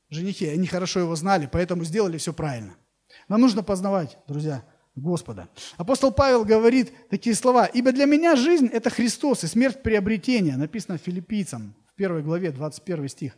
[0.10, 0.52] женихе.
[0.52, 2.76] Они хорошо его знали, поэтому сделали все правильно.
[3.28, 4.66] Нам нужно познавать, друзья,
[4.96, 5.50] Господа.
[5.78, 7.66] Апостол Павел говорит такие слова.
[7.66, 10.56] «Ибо для меня жизнь– это Христос, и смерть– приобретение».
[10.56, 13.34] Написано филиппийцам в первой главе, 21 стих.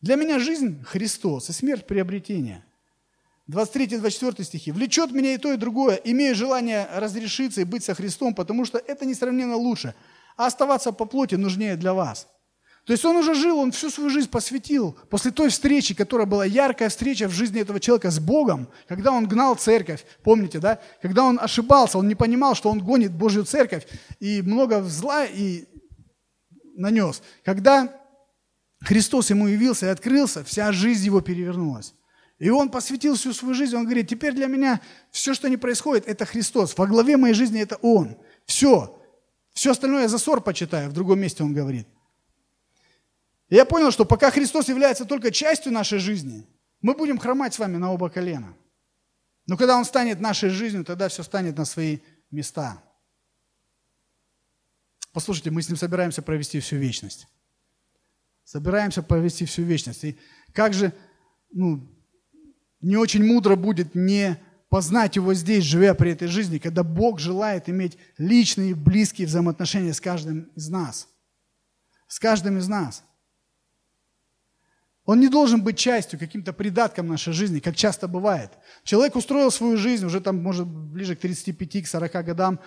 [0.00, 2.64] «Для меня жизнь– Христос, и смерть– приобретение».
[3.48, 4.72] 23-24 стихи.
[4.72, 8.78] «Влечет меня и то, и другое, имея желание разрешиться и быть со Христом, потому что
[8.78, 9.94] это несравненно лучше,
[10.36, 12.26] а оставаться по плоти нужнее для вас».
[12.84, 14.96] То есть он уже жил, он всю свою жизнь посвятил.
[15.08, 19.26] После той встречи, которая была яркая встреча в жизни этого человека с Богом, когда он
[19.26, 20.78] гнал церковь, помните, да?
[21.00, 23.86] Когда он ошибался, он не понимал, что он гонит Божью церковь
[24.20, 25.64] и много зла и
[26.76, 27.22] нанес.
[27.42, 27.88] Когда
[28.82, 31.94] Христос ему явился и открылся, вся жизнь его перевернулась.
[32.38, 34.80] И он посвятил всю свою жизнь, он говорит, теперь для меня
[35.10, 36.76] все, что не происходит, это Христос.
[36.76, 38.18] Во главе моей жизни это Он.
[38.44, 39.00] Все.
[39.54, 41.86] Все остальное я за ссор почитаю, в другом месте он говорит.
[43.48, 46.46] И я понял, что пока Христос является только частью нашей жизни,
[46.80, 48.56] мы будем хромать с вами на оба колена.
[49.46, 51.98] Но когда Он станет нашей жизнью, тогда все станет на свои
[52.30, 52.82] места.
[55.12, 57.26] Послушайте, мы с Ним собираемся провести всю вечность.
[58.44, 60.04] Собираемся провести всю вечность.
[60.04, 60.18] И
[60.52, 60.92] как же,
[61.50, 61.88] ну,
[62.80, 64.38] не очень мудро будет не
[64.68, 70.00] познать Его здесь, живя при этой жизни, когда Бог желает иметь личные, близкие взаимоотношения с
[70.00, 71.08] каждым из нас.
[72.08, 73.04] С каждым из нас.
[75.06, 78.52] Он не должен быть частью, каким-то придатком нашей жизни, как часто бывает.
[78.84, 82.58] Человек устроил свою жизнь уже там, может, ближе к 35, к 40 годам.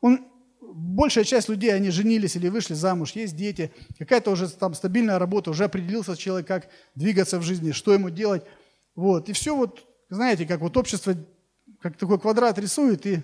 [0.00, 0.20] Он,
[0.60, 5.50] большая часть людей, они женились или вышли замуж, есть дети, какая-то уже там стабильная работа,
[5.50, 8.44] уже определился человек, как двигаться в жизни, что ему делать.
[8.94, 9.28] Вот.
[9.28, 11.16] И все вот, знаете, как вот общество,
[11.80, 13.22] как такой квадрат рисует, и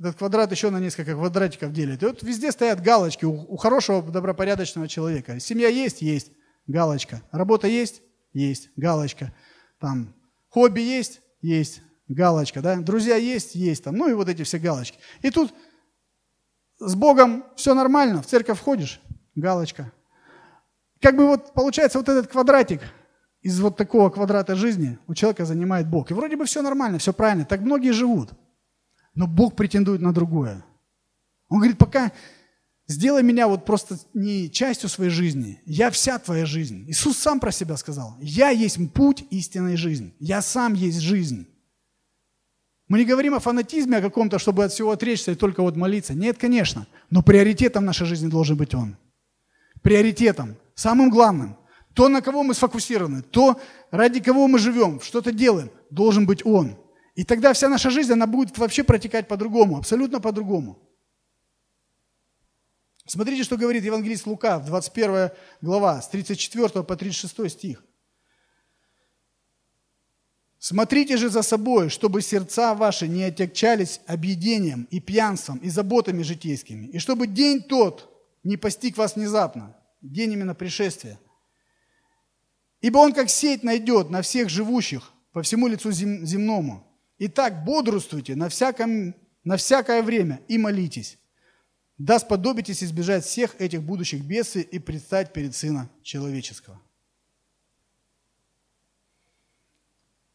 [0.00, 2.02] этот квадрат еще на несколько квадратиков делит.
[2.02, 5.38] И вот везде стоят галочки у, у хорошего, добропорядочного человека.
[5.38, 6.02] Семья есть?
[6.02, 6.32] Есть
[6.70, 7.22] галочка.
[7.30, 8.02] Работа есть?
[8.32, 9.32] Есть, галочка.
[9.78, 10.14] Там
[10.48, 11.20] хобби есть?
[11.40, 12.62] Есть, галочка.
[12.62, 12.76] Да?
[12.76, 13.54] Друзья есть?
[13.54, 13.84] Есть.
[13.84, 13.96] Там.
[13.96, 14.98] Ну и вот эти все галочки.
[15.22, 15.52] И тут
[16.78, 19.00] с Богом все нормально, в церковь входишь,
[19.34, 19.92] галочка.
[21.00, 22.82] Как бы вот получается вот этот квадратик
[23.42, 26.10] из вот такого квадрата жизни у человека занимает Бог.
[26.10, 28.30] И вроде бы все нормально, все правильно, так многие живут.
[29.14, 30.64] Но Бог претендует на другое.
[31.48, 32.12] Он говорит, пока
[32.90, 36.86] Сделай меня вот просто не частью своей жизни, я вся твоя жизнь.
[36.88, 41.46] Иисус сам про себя сказал, я есть путь истинной жизни, я сам есть жизнь.
[42.88, 46.14] Мы не говорим о фанатизме, о каком-то, чтобы от всего отречься и только вот молиться.
[46.14, 46.88] Нет, конечно.
[47.10, 48.96] Но приоритетом нашей жизни должен быть Он.
[49.82, 51.56] Приоритетом, самым главным.
[51.94, 53.60] То, на кого мы сфокусированы, то,
[53.92, 56.76] ради кого мы живем, что-то делаем, должен быть Он.
[57.14, 60.89] И тогда вся наша жизнь, она будет вообще протекать по-другому, абсолютно по-другому.
[63.10, 65.30] Смотрите, что говорит евангелист Лука, 21
[65.60, 67.84] глава, с 34 по 36 стих.
[70.60, 76.86] Смотрите же за собой, чтобы сердца ваши не отягчались объедением и пьянством и заботами житейскими,
[76.86, 78.08] и чтобы день тот
[78.44, 81.18] не постиг вас внезапно, день именно пришествия.
[82.80, 86.86] Ибо он как сеть найдет на всех живущих по всему лицу земному.
[87.18, 91.18] Итак, бодрствуйте на, всяком, на всякое время и молитесь
[92.00, 96.80] да сподобитесь избежать всех этих будущих бедствий и предстать перед Сына Человеческого.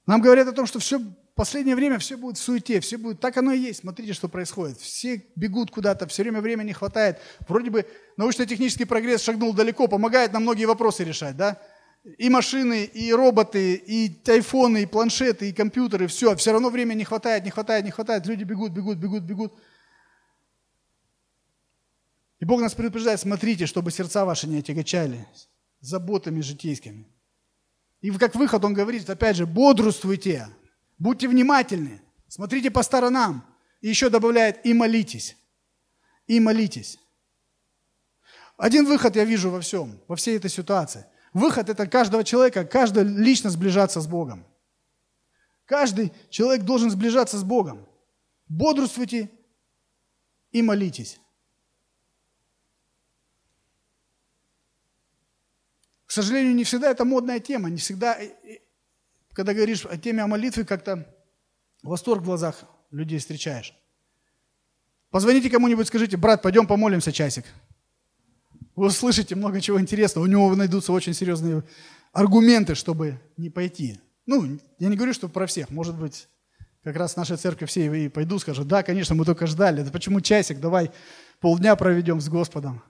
[0.06, 1.02] Нам говорят о том, что все
[1.34, 3.80] последнее время все будет в суете, все будет, так оно и есть.
[3.80, 4.80] Смотрите, что происходит.
[4.80, 7.18] Все бегут куда-то, все время времени не хватает.
[7.48, 11.60] Вроде бы научно-технический прогресс шагнул далеко, помогает нам многие вопросы решать, да?
[12.20, 16.36] И машины, и роботы, и айфоны, и планшеты, и компьютеры, все.
[16.36, 18.28] Все равно времени не хватает, не хватает, не хватает.
[18.28, 19.54] Люди бегут, бегут, бегут, бегут.
[22.40, 27.08] И Бог нас предупреждает, смотрите, чтобы сердца ваши не отягочались заботами житейскими.
[28.02, 30.50] И как выход он говорит, опять же, бодрствуйте,
[30.98, 33.46] будьте внимательны, смотрите по сторонам.
[33.82, 35.38] И еще добавляет, и молитесь.
[36.28, 36.98] И молитесь.
[38.58, 41.06] Один выход я вижу во всем, во всей этой ситуации.
[41.34, 44.46] Выход– это каждого человека, каждый лично сближаться с Богом.
[45.66, 47.88] Каждый человек должен сближаться с Богом.
[48.48, 49.30] Бодрствуйте
[50.52, 51.20] и молитесь.
[56.16, 58.58] Сожалению, не всегда это модная тема, не всегда, э, э,
[59.34, 61.14] когда говоришь о теме о молитве, как-то
[61.84, 63.76] восторг в глазах людей встречаешь.
[65.10, 67.46] Позвоните кому-нибудь, скажите, брат, пойдем помолимся часик.
[68.76, 71.64] Вы услышите много чего интересного, у него найдутся очень серьезные
[72.12, 74.00] аргументы, чтобы не пойти.
[74.26, 76.28] Ну, я не говорю, что про всех, может быть,
[76.84, 79.92] как раз в нашей церкви все и пойду, скажут, да, конечно, мы только ждали, да
[79.92, 80.92] почему часик, давай
[81.40, 82.84] полдня проведем с Господом.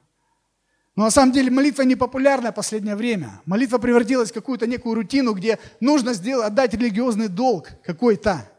[0.96, 3.42] Но на самом деле молитва не популярная в последнее время.
[3.46, 8.50] Молитва превратилась в какую-то некую рутину, где нужно сделать, отдать религиозный долг какой-то.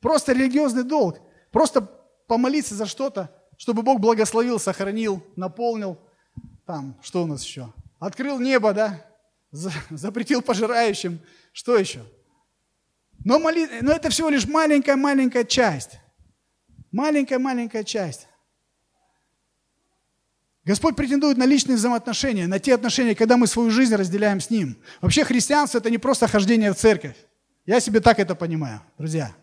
[0.00, 1.18] Просто религиозный долг.
[1.50, 1.80] Просто
[2.26, 5.98] помолиться за что-то, чтобы Бог благословил, сохранил, наполнил.
[6.66, 7.72] Там, что у нас еще?
[7.98, 9.04] Открыл небо, да?
[9.50, 11.18] Запретил пожирающим.
[11.52, 12.00] Что еще?
[13.24, 13.68] Но, моли...
[13.80, 15.98] Но это всего лишь маленькая-маленькая часть.
[16.92, 18.28] Маленькая-маленькая часть.
[20.70, 24.76] Господь претендует на личные взаимоотношения, на те отношения, когда мы свою жизнь разделяем с Ним.
[25.00, 27.16] Вообще христианство– это не просто хождение в церковь.
[27.66, 29.34] Я себе так это понимаю, друзья.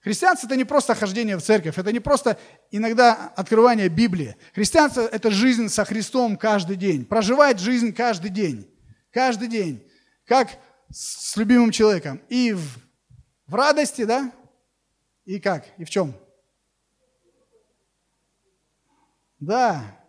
[0.00, 2.38] Христианство– это не просто хождение в церковь, это не просто
[2.70, 4.36] иногда открывание Библии.
[4.54, 8.70] Христианство– это жизнь со Христом каждый день, проживать жизнь каждый день,
[9.10, 9.82] каждый день,
[10.26, 10.50] как
[10.90, 12.20] с любимым человеком.
[12.28, 12.62] И в,
[13.46, 14.30] в радости, да?
[15.24, 15.64] И как?
[15.78, 16.14] И в чем?
[19.40, 20.01] Да,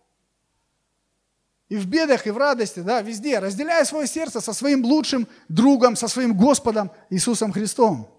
[1.69, 5.95] и в бедах, и в радости, да, везде, разделяя свое сердце со своим лучшим другом,
[5.95, 8.09] со своим Господом Иисусом Христом.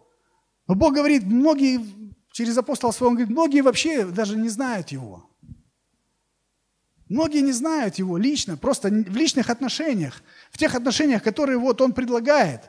[0.66, 1.80] Но Бог говорит, многие,
[2.32, 5.30] через апостола своего, он говорит, многие вообще даже не знают Его.
[7.09, 11.92] Многие не знают Его лично, просто в личных отношениях, в тех отношениях, которые вот Он
[11.92, 12.62] предлагает.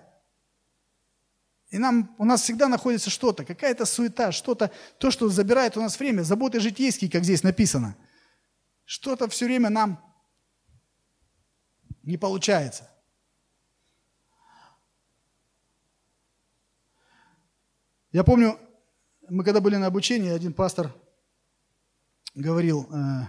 [1.69, 5.97] И нам, у нас всегда находится что-то, какая-то суета, что-то, то, что забирает у нас
[5.97, 7.95] время, заботы житейские, как здесь написано.
[8.83, 9.99] Что-то все время нам
[12.05, 12.89] не получается.
[18.11, 18.59] Я помню,
[19.27, 20.95] мы когда были на обучении, один пастор
[22.35, 23.23] говорил, э,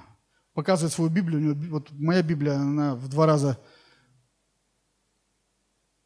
[0.52, 3.58] показывает свою Библию, у него, вот моя Библия, она в два раза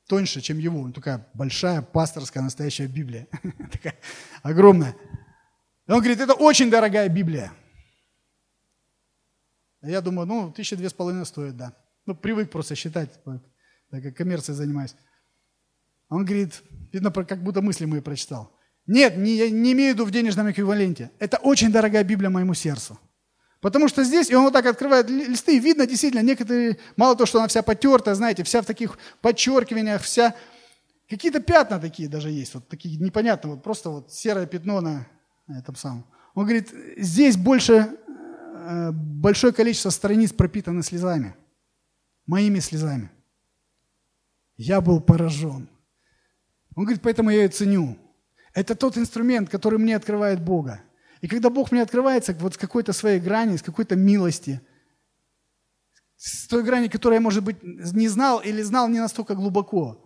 [0.07, 0.81] тоньше, чем его.
[0.81, 3.27] Он такая большая пасторская настоящая Библия.
[3.73, 3.99] такая
[4.43, 4.97] огромная.
[5.89, 7.53] И он говорит, это очень дорогая Библия.
[9.83, 11.75] Я думаю, ну, тысяча две с половиной стоит, да.
[12.11, 13.09] Ну, привык просто считать,
[13.89, 14.97] так как коммерцией занимаюсь.
[16.09, 16.61] Он говорит,
[16.93, 18.51] видно, как будто мысли мои прочитал.
[18.89, 21.13] Нет, не, я не имею в виду в денежном эквиваленте.
[21.21, 22.99] Это очень дорогая Библия моему сердцу.
[23.61, 27.27] Потому что здесь, и он вот так открывает листы, и видно действительно, некоторые, мало того,
[27.27, 30.35] что она вся потертая, знаете, вся в таких подчеркиваниях, вся,
[31.09, 35.07] какие-то пятна такие даже есть, вот такие непонятные, вот просто вот серое пятно на
[35.47, 36.05] этом самом.
[36.35, 41.37] Он говорит, здесь больше, э, большое количество страниц пропитаны слезами,
[42.31, 43.11] моими слезами.
[44.57, 45.69] Я был поражен.
[46.77, 47.99] Он говорит, поэтому я ее ценю.
[48.55, 50.81] Это тот инструмент, который мне открывает Бога.
[51.23, 54.61] И когда Бог мне открывается вот с какой-то своей грани, с какой-то милости,
[56.17, 60.05] с той грани, которую я, может быть, не знал или знал не настолько глубоко,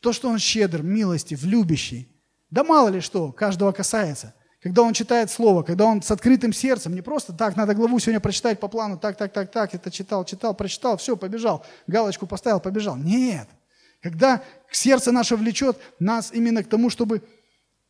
[0.00, 2.08] то, что Он щедр, милостив, любящий,
[2.50, 4.34] да мало ли что, каждого касается.
[4.60, 8.18] Когда он читает Слово, когда он с открытым сердцем, не просто так, надо главу сегодня
[8.18, 12.58] прочитать по плану, так, так, так, так, это читал, читал, прочитал, все, побежал, галочку поставил,
[12.58, 12.96] побежал.
[12.96, 13.48] Нет.
[14.02, 17.22] Когда сердце наше влечет нас именно к тому, чтобы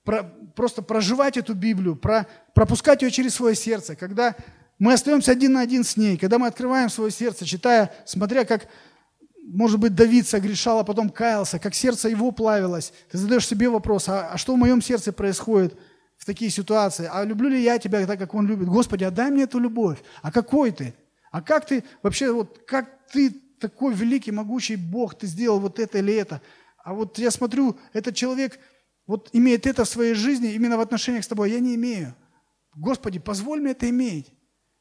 [0.05, 4.35] про, просто проживать эту Библию, про, пропускать ее через свое сердце, когда
[4.79, 8.69] мы остаемся один на один с ней, когда мы открываем свое сердце, читая, смотря как,
[9.43, 14.09] может быть, Давид согрешал, а потом каялся, как сердце его плавилось, ты задаешь себе вопрос,
[14.09, 15.79] а, а что в моем сердце происходит
[16.29, 17.09] такие ситуации?
[17.12, 18.68] А люблю ли я тебя так, как он любит?
[18.68, 19.99] Господи, отдай мне эту любовь.
[20.22, 20.95] А какой ты?
[21.31, 25.99] А как ты вообще, вот как ты такой великий, могучий Бог, ты сделал вот это
[25.99, 26.41] или это?
[26.85, 28.59] А вот я смотрю, этот человек–
[29.09, 32.14] вот имеет это в своей жизни, именно в отношениях с тобой, я не имею.
[32.76, 34.31] Господи, позволь мне это иметь.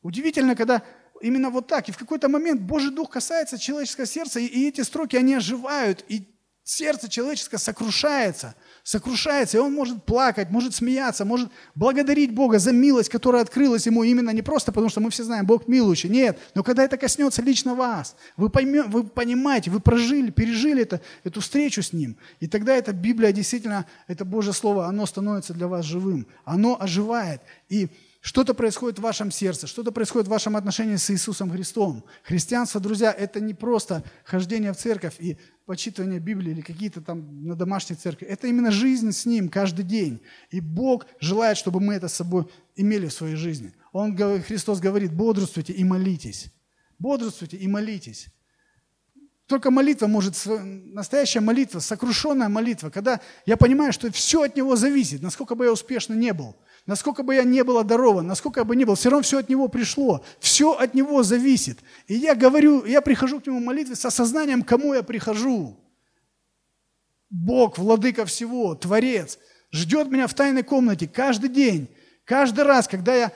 [0.02, 0.84] Удивительно, когда
[1.22, 5.16] именно вот так, и в какой-то момент Божий Дух касается человеческого сердца, и эти строки,
[5.16, 6.28] они оживают, и
[6.70, 8.56] сердце человеческое сокрушается–
[8.88, 14.02] сокрушается, и он может плакать, может смеяться, может благодарить Бога за милость, которая открылась ему
[14.04, 17.42] именно не просто потому, что мы все знаем, Бог милующий, нет, но когда это коснется
[17.42, 22.48] лично вас, вы, поймете, вы понимаете, вы прожили, пережили это, эту встречу с Ним, и
[22.48, 27.90] тогда эта Библия действительно, это Божье Слово, оно становится для вас живым, оно оживает, и
[28.22, 32.04] что-то происходит в вашем сердце, что-то происходит в вашем отношении с Иисусом Христом.
[32.24, 37.56] Христианство, друзья, это не просто хождение в церковь и почитывание Библии или какие-то там на
[37.56, 38.26] домашней церкви.
[38.26, 40.22] Это именно жизнь с Ним каждый день.
[40.50, 43.74] И Бог желает, чтобы мы это с собой имели в своей жизни.
[43.92, 46.48] Он, Христос говорит, бодрствуйте и молитесь.
[47.00, 48.28] Бодрствуйте и молитесь.
[49.46, 55.22] Только молитва может, настоящая молитва, сокрушенная молитва, когда я понимаю, что все от Него зависит,
[55.22, 56.56] насколько бы я успешно не был–
[56.88, 59.50] Насколько бы я не был одарован, насколько я бы не был, все равно все от
[59.50, 60.24] Него пришло.
[60.40, 61.80] Все от Него зависит.
[62.08, 65.78] И я говорю, я прихожу к Нему в молитве с осознанием, кому я прихожу.
[67.30, 69.38] Бог, владыка всего, Творец,
[69.70, 71.90] ждет меня в тайной комнате каждый день.
[72.24, 73.34] Каждый раз, когда я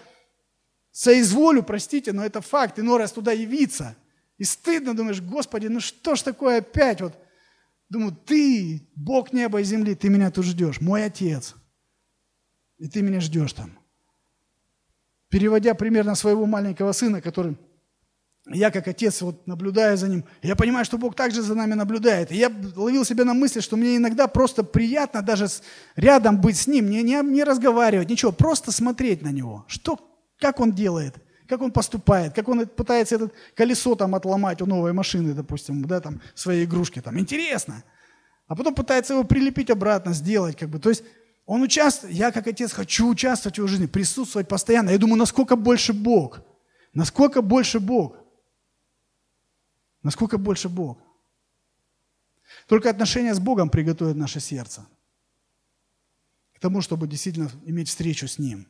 [0.93, 3.97] соизволю, простите, но это факт, иной раз туда явиться.
[4.37, 7.01] И стыдно, думаешь, Господи, ну что ж такое опять?
[7.01, 7.13] Вот,
[7.89, 11.55] думаю, ты, Бог неба и земли, ты меня тут ждешь, мой Отец–
[12.81, 13.71] и ты меня ждешь там.
[15.29, 17.55] Переводя примерно своего маленького сына, который
[18.47, 22.31] я как отец, вот наблюдая за ним, я понимаю, что Бог также за нами наблюдает.
[22.31, 25.47] И я ловил себя на мысли, что мне иногда просто приятно даже
[25.95, 29.63] рядом быть с ним, не, не, не разговаривать, ничего, просто смотреть на него.
[29.67, 29.99] Что,
[30.39, 31.15] как он делает,
[31.47, 36.01] как он поступает, как он пытается это колесо там отломать у новой машины, допустим, да,
[36.01, 36.99] там, своей игрушки.
[36.99, 37.19] Там.
[37.19, 37.83] Интересно.
[38.47, 40.57] А потом пытается его прилепить обратно, сделать.
[40.57, 40.79] Как бы.
[40.79, 41.03] То есть
[41.45, 44.89] он участвует, я как отец хочу участвовать в его жизни, присутствовать постоянно.
[44.89, 46.41] Я думаю, насколько больше Бог?
[46.93, 48.17] Насколько больше Бог?
[50.03, 50.99] Насколько больше Бог?
[52.67, 54.85] Только отношения с Богом приготовят наше сердце
[56.53, 58.67] к тому, чтобы действительно иметь встречу с Ним.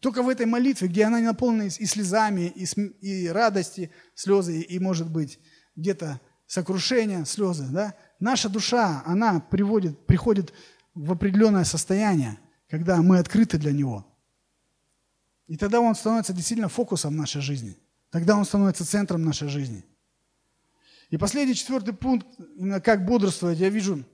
[0.00, 2.96] Только в этой молитве, где она наполнена и слезами, и, см...
[3.00, 5.38] и радости, слезы, и, может быть,
[5.76, 7.94] где-то сокрушение, слезы, да?
[8.18, 10.52] Наша душа, она приводит, приходит
[10.94, 12.38] в определенное состояние,
[12.68, 14.06] когда мы открыты для Него.
[15.46, 17.78] И тогда Он становится действительно фокусом нашей жизни.
[18.10, 19.84] Тогда Он становится центром нашей жизни.
[21.10, 22.26] И последний, четвертый пункт,
[22.56, 24.04] именно как бодрствовать, я вижу,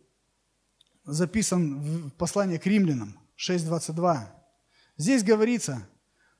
[1.04, 4.26] записан в послании к римлянам 6.22.
[4.96, 5.88] Здесь говорится,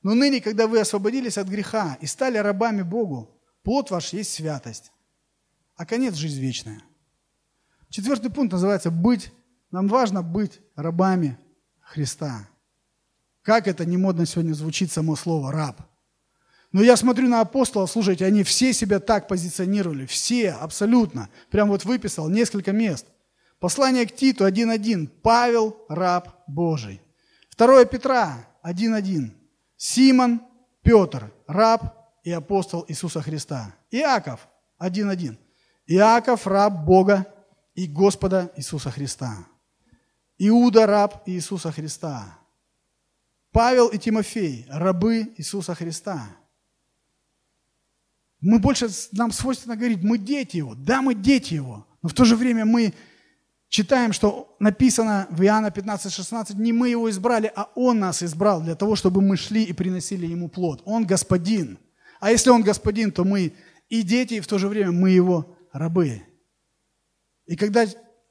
[0.03, 4.91] «Но ныне, когда вы освободились от греха и стали рабами Богу, плод ваш есть святость,
[5.75, 6.81] а конец– жизнь вечная».
[7.89, 9.31] Четвертый пункт называется «быть
[9.71, 11.37] нам важно быть рабами
[11.81, 12.47] Христа.
[13.41, 15.81] Как это не модно сегодня звучит само слово «раб».
[16.71, 21.29] Но я смотрю на апостолов, слушайте, они все себя так позиционировали, все, абсолютно.
[21.49, 23.07] Прям вот выписал несколько мест.
[23.59, 25.07] Послание к Титу 1.1.
[25.23, 27.01] Павел, раб Божий.
[27.49, 29.31] Второе Петра 1.1.
[29.77, 30.41] Симон,
[30.83, 33.75] Петр, раб и апостол Иисуса Христа.
[33.89, 34.47] Иаков
[34.79, 35.37] 1.1.
[35.87, 37.25] Иаков, раб Бога
[37.73, 39.45] и Господа Иисуса Христа.
[40.39, 42.37] Иуда, раб Иисуса Христа.
[43.51, 46.27] Павел и Тимофей, рабы Иисуса Христа.
[48.39, 50.75] Мы больше, нам свойственно говорить, мы дети Его.
[50.75, 51.85] Да, мы дети Его.
[52.01, 52.93] Но в то же время мы
[53.67, 58.75] читаем, что написано в Иоанна 15:16, не мы Его избрали, а Он нас избрал для
[58.75, 60.81] того, чтобы мы шли и приносили Ему плод.
[60.85, 61.77] Он Господин.
[62.21, 63.53] А если Он Господин, то мы
[63.89, 66.21] и дети, и в то же время мы Его рабы.
[67.45, 67.85] И когда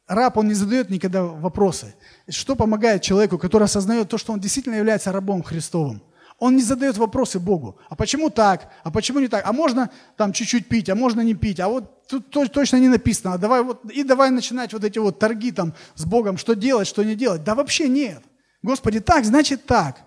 [0.09, 1.95] раб, он не задает никогда вопросы.
[2.29, 6.03] Что помогает человеку, который осознает то, что он действительно является рабом Христовым?
[6.39, 7.79] Он не задает вопросы Богу.
[7.89, 8.73] А почему так?
[8.85, 9.45] А почему не так?
[9.45, 11.59] А можно там чуть-чуть пить, а можно не пить?
[11.59, 13.35] А вот тут точно не написано.
[13.35, 16.87] А давай вот, и давай начинать вот эти вот торги там с Богом, что делать,
[16.87, 17.43] что не делать.
[17.43, 18.23] Да вообще нет.
[18.63, 20.01] Господи, так, значит так.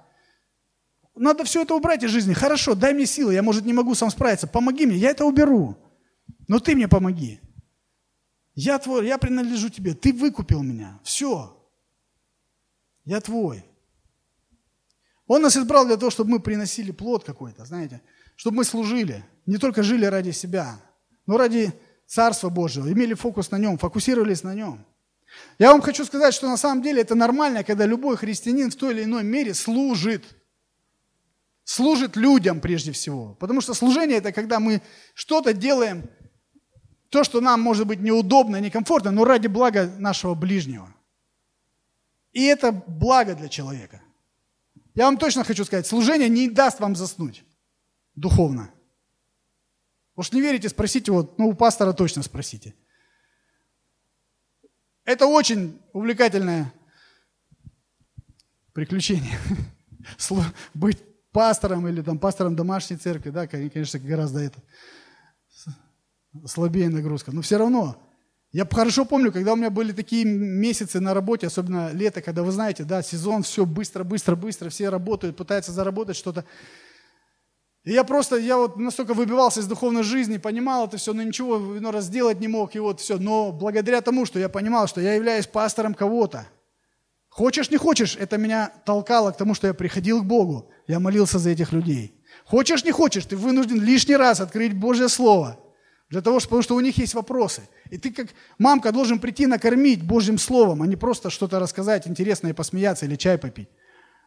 [1.16, 2.34] Надо все это убрать из жизни.
[2.34, 4.48] Хорошо, дай мне силы, я, может, не могу сам справиться.
[4.48, 5.78] Помоги мне, я это уберу.
[6.48, 7.42] Но ты мне помоги.
[8.54, 9.94] Я твой, я принадлежу тебе.
[9.94, 11.00] Ты выкупил меня.
[11.04, 11.58] Все.
[13.06, 13.66] Я твой.
[15.28, 18.02] Он нас избрал для того, чтобы мы приносили плод какой-то, знаете,
[18.36, 20.82] чтобы мы служили, не только жили ради себя,
[21.26, 21.72] но ради
[22.06, 24.86] Царства Божьего, имели фокус на нем, фокусировались на нем.
[25.58, 28.94] Я вам хочу сказать, что на самом деле это нормально, когда любой христианин в той
[28.94, 30.26] или иной мере служит.
[31.64, 33.36] Служит людям прежде всего.
[33.36, 34.82] Потому что служение это когда мы
[35.14, 36.10] что-то делаем,
[37.12, 40.96] то, что нам может быть неудобно, некомфортно, но ради блага нашего ближнего.
[42.32, 44.02] И это благо для человека.
[44.96, 47.44] Я вам точно хочу сказать, служение не даст вам заснуть
[48.16, 48.72] духовно.
[50.16, 52.74] Уж не верите, спросите вот, ну у пастора точно спросите.
[55.04, 56.74] Это очень увлекательное
[58.72, 59.38] приключение.
[60.74, 61.04] Быть
[61.34, 64.64] пастором или там пастором домашней церкви, да, конечно, гораздо это
[66.46, 67.32] слабее нагрузка.
[67.32, 67.98] Но все равно
[68.52, 72.52] я хорошо помню, когда у меня были такие месяцы на работе, особенно лето, когда вы
[72.52, 76.44] знаете, да, сезон, все быстро, быстро, быстро, все работают, пытаются заработать что-то.
[77.84, 81.58] И я просто, я вот настолько выбивался из духовной жизни, понимал это все, но ничего
[81.58, 83.18] но раз сделать не мог, и вот все.
[83.18, 86.46] Но благодаря тому, что я понимал, что я являюсь пастором кого-то,
[87.30, 91.40] хочешь, не хочешь, это меня толкало к тому, что я приходил к Богу, я молился
[91.40, 92.22] за этих людей.
[92.44, 95.58] Хочешь, не хочешь, ты вынужден лишний раз открыть Божье Слово–
[96.12, 97.62] для того, потому что у них есть вопросы.
[97.90, 98.28] И ты как
[98.60, 103.38] мамка должен прийти накормить Божьим Словом, а не просто что-то рассказать интересное, посмеяться или чай
[103.38, 103.70] попить.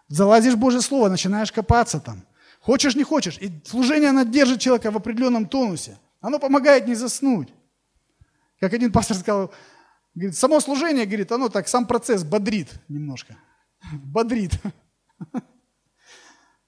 [0.08, 2.24] Залазишь в Божье Слово, начинаешь копаться там.
[2.60, 3.36] Хочешь, не хочешь.
[3.38, 5.98] И служение, оно держит человека в определенном тонусе.
[6.22, 7.50] Оно помогает не заснуть.
[8.58, 9.52] Как один пастор сказал,
[10.14, 13.36] говорит, само служение, говорит, оно так, сам процесс бодрит немножко.
[13.92, 14.52] Бодрит.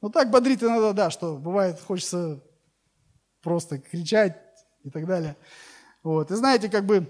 [0.02, 2.40] Ну так бодрит иногда, да, что бывает, хочется
[3.42, 4.45] просто кричать,
[4.86, 5.36] и так далее.
[6.02, 6.30] Вот.
[6.30, 7.06] И знаете, как бы,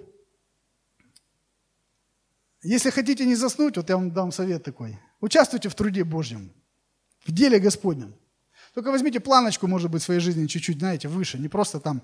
[2.62, 4.98] если хотите не заснуть, вот я вам дам совет такой.
[5.20, 6.52] Участвуйте в труде Божьем,
[7.24, 8.14] в деле Господнем.
[8.74, 11.38] Только возьмите планочку, может быть, своей жизни чуть-чуть, знаете, выше.
[11.38, 12.02] Не просто там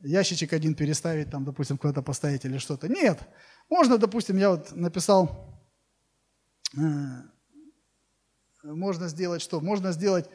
[0.00, 2.88] ящичек один переставить, там, допустим, куда-то поставить или что-то.
[2.88, 3.18] Нет.
[3.68, 5.60] Можно, допустим, я вот написал,
[6.76, 6.80] э,
[8.62, 9.60] можно сделать что?
[9.60, 10.28] Можно сделать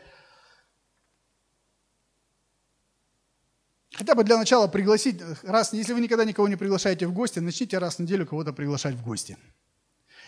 [3.99, 7.77] Хотя бы для начала пригласить, раз, если вы никогда никого не приглашаете в гости, начните
[7.79, 9.37] раз в неделю кого-то приглашать в гости.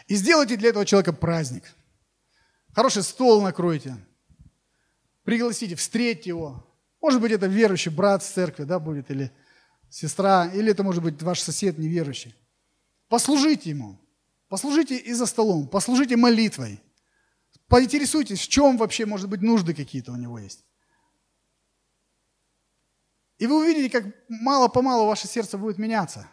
[0.07, 1.63] И сделайте для этого человека праздник.
[2.73, 3.95] Хороший стол накройте.
[5.23, 6.67] Пригласите, встретьте его.
[6.99, 9.31] Может быть, это верующий брат с церкви, да, будет, или
[9.89, 12.35] сестра, или это может быть ваш сосед неверующий.
[13.07, 13.97] Послужите ему.
[14.49, 16.81] Послужите и за столом, послужите молитвой.
[17.69, 20.65] Поинтересуйтесь, в чем вообще, может быть, нужды какие-то у него есть.
[23.41, 26.27] И вы увидите, как мало-помалу ваше сердце будет меняться.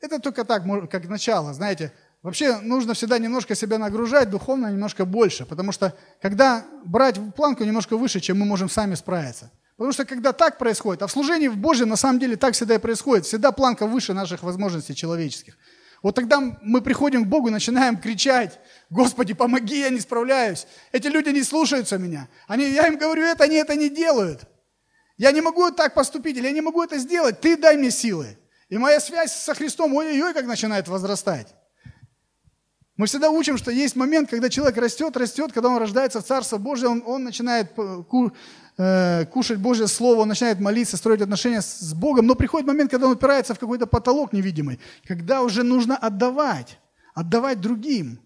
[0.00, 1.92] Это только так, как начало, знаете.
[2.22, 5.46] Вообще нужно всегда немножко себя нагружать духовно, немножко больше.
[5.46, 9.50] Потому что когда брать планку немножко выше, чем мы можем сами справиться.
[9.76, 12.76] Потому что когда так происходит, а в служении в Божьем на самом деле так всегда
[12.76, 15.58] и происходит, всегда планка выше наших возможностей человеческих.
[16.04, 18.60] Вот тогда мы приходим к Богу и начинаем кричать,
[18.90, 20.68] Господи, помоги, я не справляюсь.
[20.92, 22.28] Эти люди не слушаются меня.
[22.46, 24.42] Они, я им говорю это, они это не делают.
[25.20, 27.42] Я не могу так поступить, или я не могу это сделать.
[27.42, 28.38] Ты дай мне силы.
[28.70, 31.48] И моя связь со Христом, ой-ой-ой, как начинает возрастать.
[32.96, 36.56] Мы всегда учим, что есть момент, когда человек растет, растет, когда он рождается в Царство
[36.56, 37.70] Божье, он, он начинает
[38.78, 43.06] э, кушать Божье Слово, он начинает молиться, строить отношения с Богом, но приходит момент, когда
[43.06, 46.78] он упирается в какой-то потолок невидимый, когда уже нужно отдавать,
[47.12, 48.20] отдавать другим.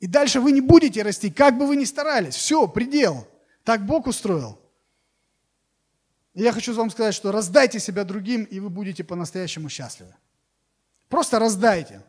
[0.00, 2.34] И дальше вы не будете расти, как бы вы ни старались.
[2.34, 3.28] Все, предел.
[3.62, 4.59] Так Бог устроил.
[6.34, 10.14] Я хочу вам сказать, что раздайте себя другим, и вы будете по-настоящему счастливы.
[11.08, 12.02] Просто раздайте.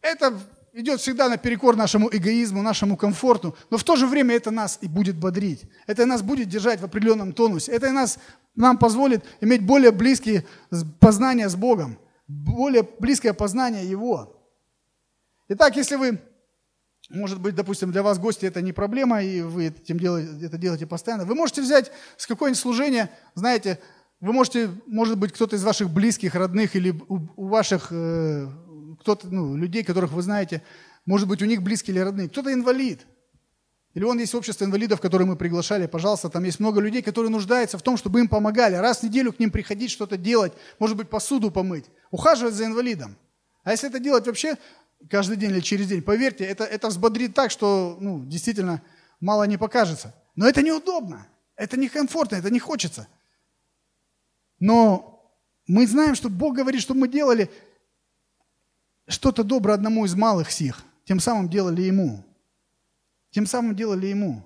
[0.00, 0.40] Это
[0.72, 4.88] идет всегда наперекор нашему эгоизму, нашему комфорту, но в то же время это нас и
[4.88, 5.64] будет бодрить.
[5.86, 7.72] Это нас будет держать в определенном тонусе.
[7.72, 8.18] Это нас,
[8.54, 10.46] нам позволит иметь более близкие
[11.00, 14.42] познания с Богом, более близкое познание Его.
[15.48, 16.20] Итак, если вы,
[17.10, 20.86] может быть, допустим, для вас гости это не проблема, и вы этим делаете, это делаете
[20.86, 23.78] постоянно, вы можете взять с какое-нибудь служения, знаете,
[24.20, 28.48] вы можете, может быть, кто-то из ваших близких, родных или у, у ваших э,
[29.00, 30.62] кто-то, ну, людей, которых вы знаете,
[31.04, 33.06] может быть, у них близкие или родные, кто-то инвалид.
[33.94, 37.78] Или он есть общество инвалидов, которые мы приглашали, пожалуйста, там есть много людей, которые нуждаются
[37.78, 38.74] в том, чтобы им помогали.
[38.74, 43.16] Раз в неделю к ним приходить, что-то делать, может быть, посуду помыть, ухаживать за инвалидом.
[43.64, 44.56] А если это делать вообще
[45.10, 48.82] каждый день или через день, поверьте, это, это взбодрит так, что ну, действительно
[49.20, 50.14] мало не покажется.
[50.34, 53.08] Но это неудобно, это некомфортно, это не хочется.
[54.58, 55.34] Но
[55.66, 57.50] мы знаем, что Бог говорит, чтобы мы делали
[59.06, 62.24] что-то доброе одному из малых сих, тем самым делали ему.
[63.30, 64.42] Тем самым делали ему.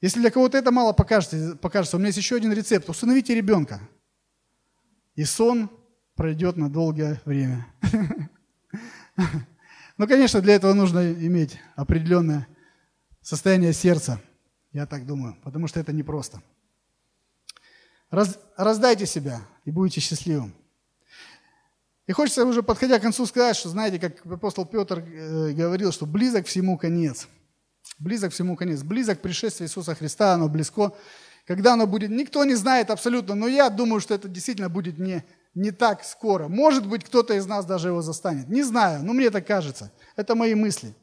[0.00, 2.88] Если для кого-то это мало покажется, покажется, у меня есть еще один рецепт.
[2.88, 3.80] Установите ребенка.
[5.16, 5.70] И сон
[6.14, 7.66] пройдет на долгое время.
[9.98, 12.46] Ну, конечно, для этого нужно иметь определенное
[13.20, 14.20] состояние сердца,
[14.72, 16.40] я так думаю, потому что это непросто.
[18.10, 20.54] Раз, раздайте себя и будете счастливым.
[22.06, 26.06] И хочется уже, подходя к концу, сказать, что, знаете, как апостол Петр э, говорил, что
[26.06, 27.28] близок всему конец.
[27.98, 28.82] Близок всему конец.
[28.82, 30.92] Близок пришествие Иисуса Христа, оно близко.
[31.44, 35.24] Когда оно будет, никто не знает абсолютно, но я думаю, что это действительно будет не,
[35.54, 36.48] не так скоро.
[36.48, 38.48] Может быть, кто-то из нас даже его застанет.
[38.48, 39.92] Не знаю, но мне так кажется.
[40.16, 40.94] Это мои мысли.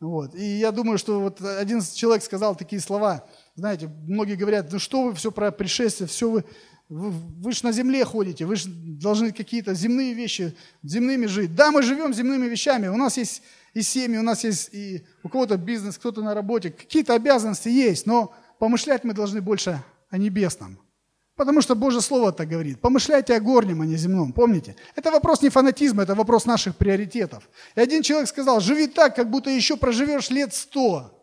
[0.00, 0.34] Вот.
[0.34, 3.24] И я думаю, что вот один человек сказал такие слова.
[3.54, 6.44] Знаете, многие говорят, ну что вы все про пришествие, все вы
[6.90, 11.54] вы, вы же на земле ходите, вы же должны какие-то земные вещи, земными жить.
[11.54, 13.42] Да, мы живем земными вещами, у нас есть
[13.72, 18.06] и семьи, у нас есть и у кого-то бизнес, кто-то на работе, какие-то обязанности есть,
[18.06, 19.80] но помышлять мы должны больше
[20.10, 20.80] о небесном.
[21.40, 22.82] Потому что Божье Слово так говорит.
[22.82, 24.34] Помышляйте о горнем, а не земном.
[24.34, 24.76] Помните?
[24.94, 27.48] Это вопрос не фанатизма, это вопрос наших приоритетов.
[27.74, 31.18] И один человек сказал, живи так, как будто еще проживешь лет сто,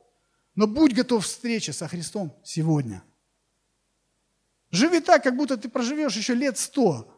[0.55, 3.03] но будь готов к встрече со Христом сегодня.
[4.71, 7.13] Живи так, как будто ты проживешь еще лет сто.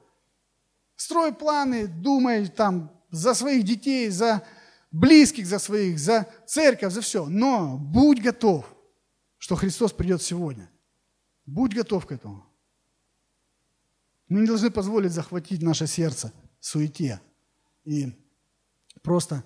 [0.97, 4.43] Строй планы, думай там за своих детей, за
[4.91, 7.27] близких, за своих, за церковь, за все.
[7.27, 8.65] Но будь готов,
[9.37, 10.69] что Христос придет сегодня.
[11.45, 12.48] Будь готов к этому.
[14.29, 17.19] Мы не должны позволить захватить наше сердце суете
[17.83, 18.13] и
[19.01, 19.43] просто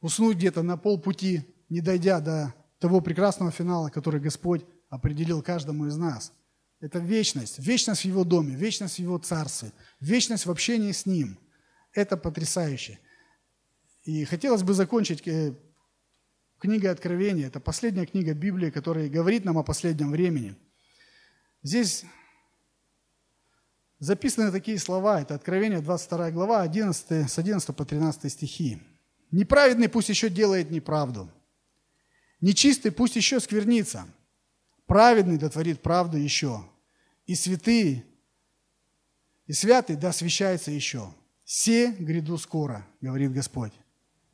[0.00, 5.96] уснуть где-то на полпути, не дойдя до того прекрасного финала, который Господь определил каждому из
[5.96, 6.32] нас–
[6.80, 7.58] это вечность.
[7.58, 11.38] Вечность в Его доме, вечность в Его царстве, вечность в общении с Ним.
[11.92, 13.00] Это потрясающе.
[14.04, 15.54] И хотелось бы закончить э,
[16.58, 17.48] книгой Откровения.
[17.48, 20.54] Это последняя книга Библии, которая говорит нам о последнем времени.
[21.62, 22.04] Здесь
[23.98, 25.20] записаны такие слова.
[25.20, 28.82] Это Откровение, 22 глава, 11, с 11 по 13 стихи.
[29.30, 31.30] «Неправедный пусть еще делает неправду.
[32.40, 34.06] Нечистый пусть еще сквернится.
[34.86, 36.64] Праведный дотворит правду еще.
[37.26, 38.04] И святые,
[39.48, 41.12] и святый да освящается еще.
[41.44, 43.72] Все гряду скоро, говорит Господь.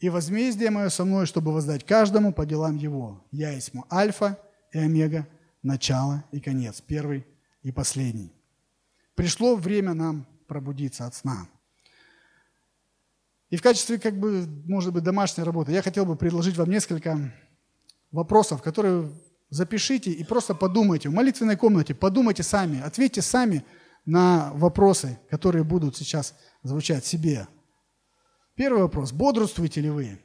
[0.01, 3.25] И возмездие мое со мной, чтобы воздать каждому по делам его.
[3.31, 4.39] Я есть альфа
[4.73, 5.27] и омега,
[5.63, 7.25] начало и конец, первый
[7.63, 8.34] и последний.
[9.15, 11.49] Пришло время нам пробудиться от сна.
[13.51, 17.33] И в качестве, как бы, может быть, домашней работы я хотел бы предложить вам несколько
[18.11, 19.13] вопросов, которые
[19.51, 21.09] запишите и просто подумайте.
[21.09, 23.65] В молитвенной комнате подумайте сами, ответьте сами
[24.05, 27.47] на вопросы, которые будут сейчас звучать себе.
[28.55, 29.13] Первый вопрос.
[29.13, 30.21] Бодрствуете ли вы?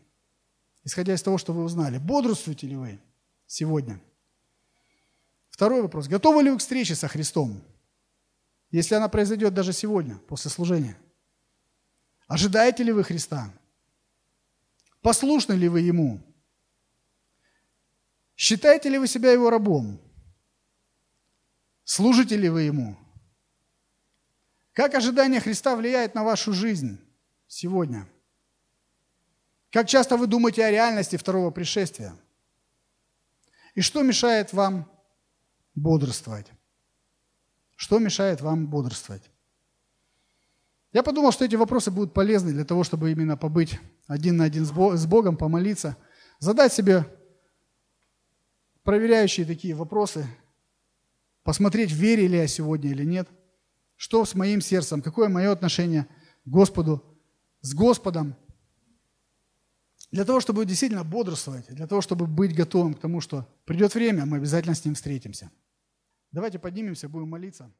[0.84, 1.98] Исходя из того, что вы узнали.
[1.98, 3.00] Бодрствуете ли вы
[3.46, 4.02] сегодня?
[5.50, 6.08] Второй вопрос.
[6.08, 7.62] Готовы ли вы к встрече со Христом?
[8.72, 10.98] Если она произойдет даже сегодня, после служения.
[12.28, 13.52] Ожидаете ли вы Христа?
[15.02, 16.22] Послушны ли вы Ему?
[18.40, 20.00] Считаете ли вы себя его рабом?
[21.84, 22.96] Служите ли вы ему?
[24.72, 27.00] Как ожидание Христа влияет на вашу жизнь
[27.48, 28.08] сегодня?
[29.72, 32.16] Как часто вы думаете о реальности второго пришествия?
[33.76, 34.90] И что мешает вам
[35.76, 36.48] бодрствовать?
[37.80, 39.32] Что мешает вам бодрствовать?
[40.92, 44.66] Я подумал, что эти вопросы будут полезны для того, чтобы именно побыть один на один
[44.66, 45.96] с Богом, помолиться,
[46.40, 47.06] задать себе
[48.84, 50.28] проверяющие такие вопросы,
[51.44, 53.30] посмотреть, верили я сегодня или нет,
[53.96, 56.06] что с моим сердцем, какое мое отношение
[56.44, 57.02] к Господу,
[57.62, 58.36] с Господом,
[60.12, 64.26] для того, чтобы действительно бодрствовать, для того, чтобы быть готовым к тому, что придет время,
[64.26, 65.50] мы обязательно с Ним встретимся.
[66.32, 67.74] Давайте поднимемся, будем молиться.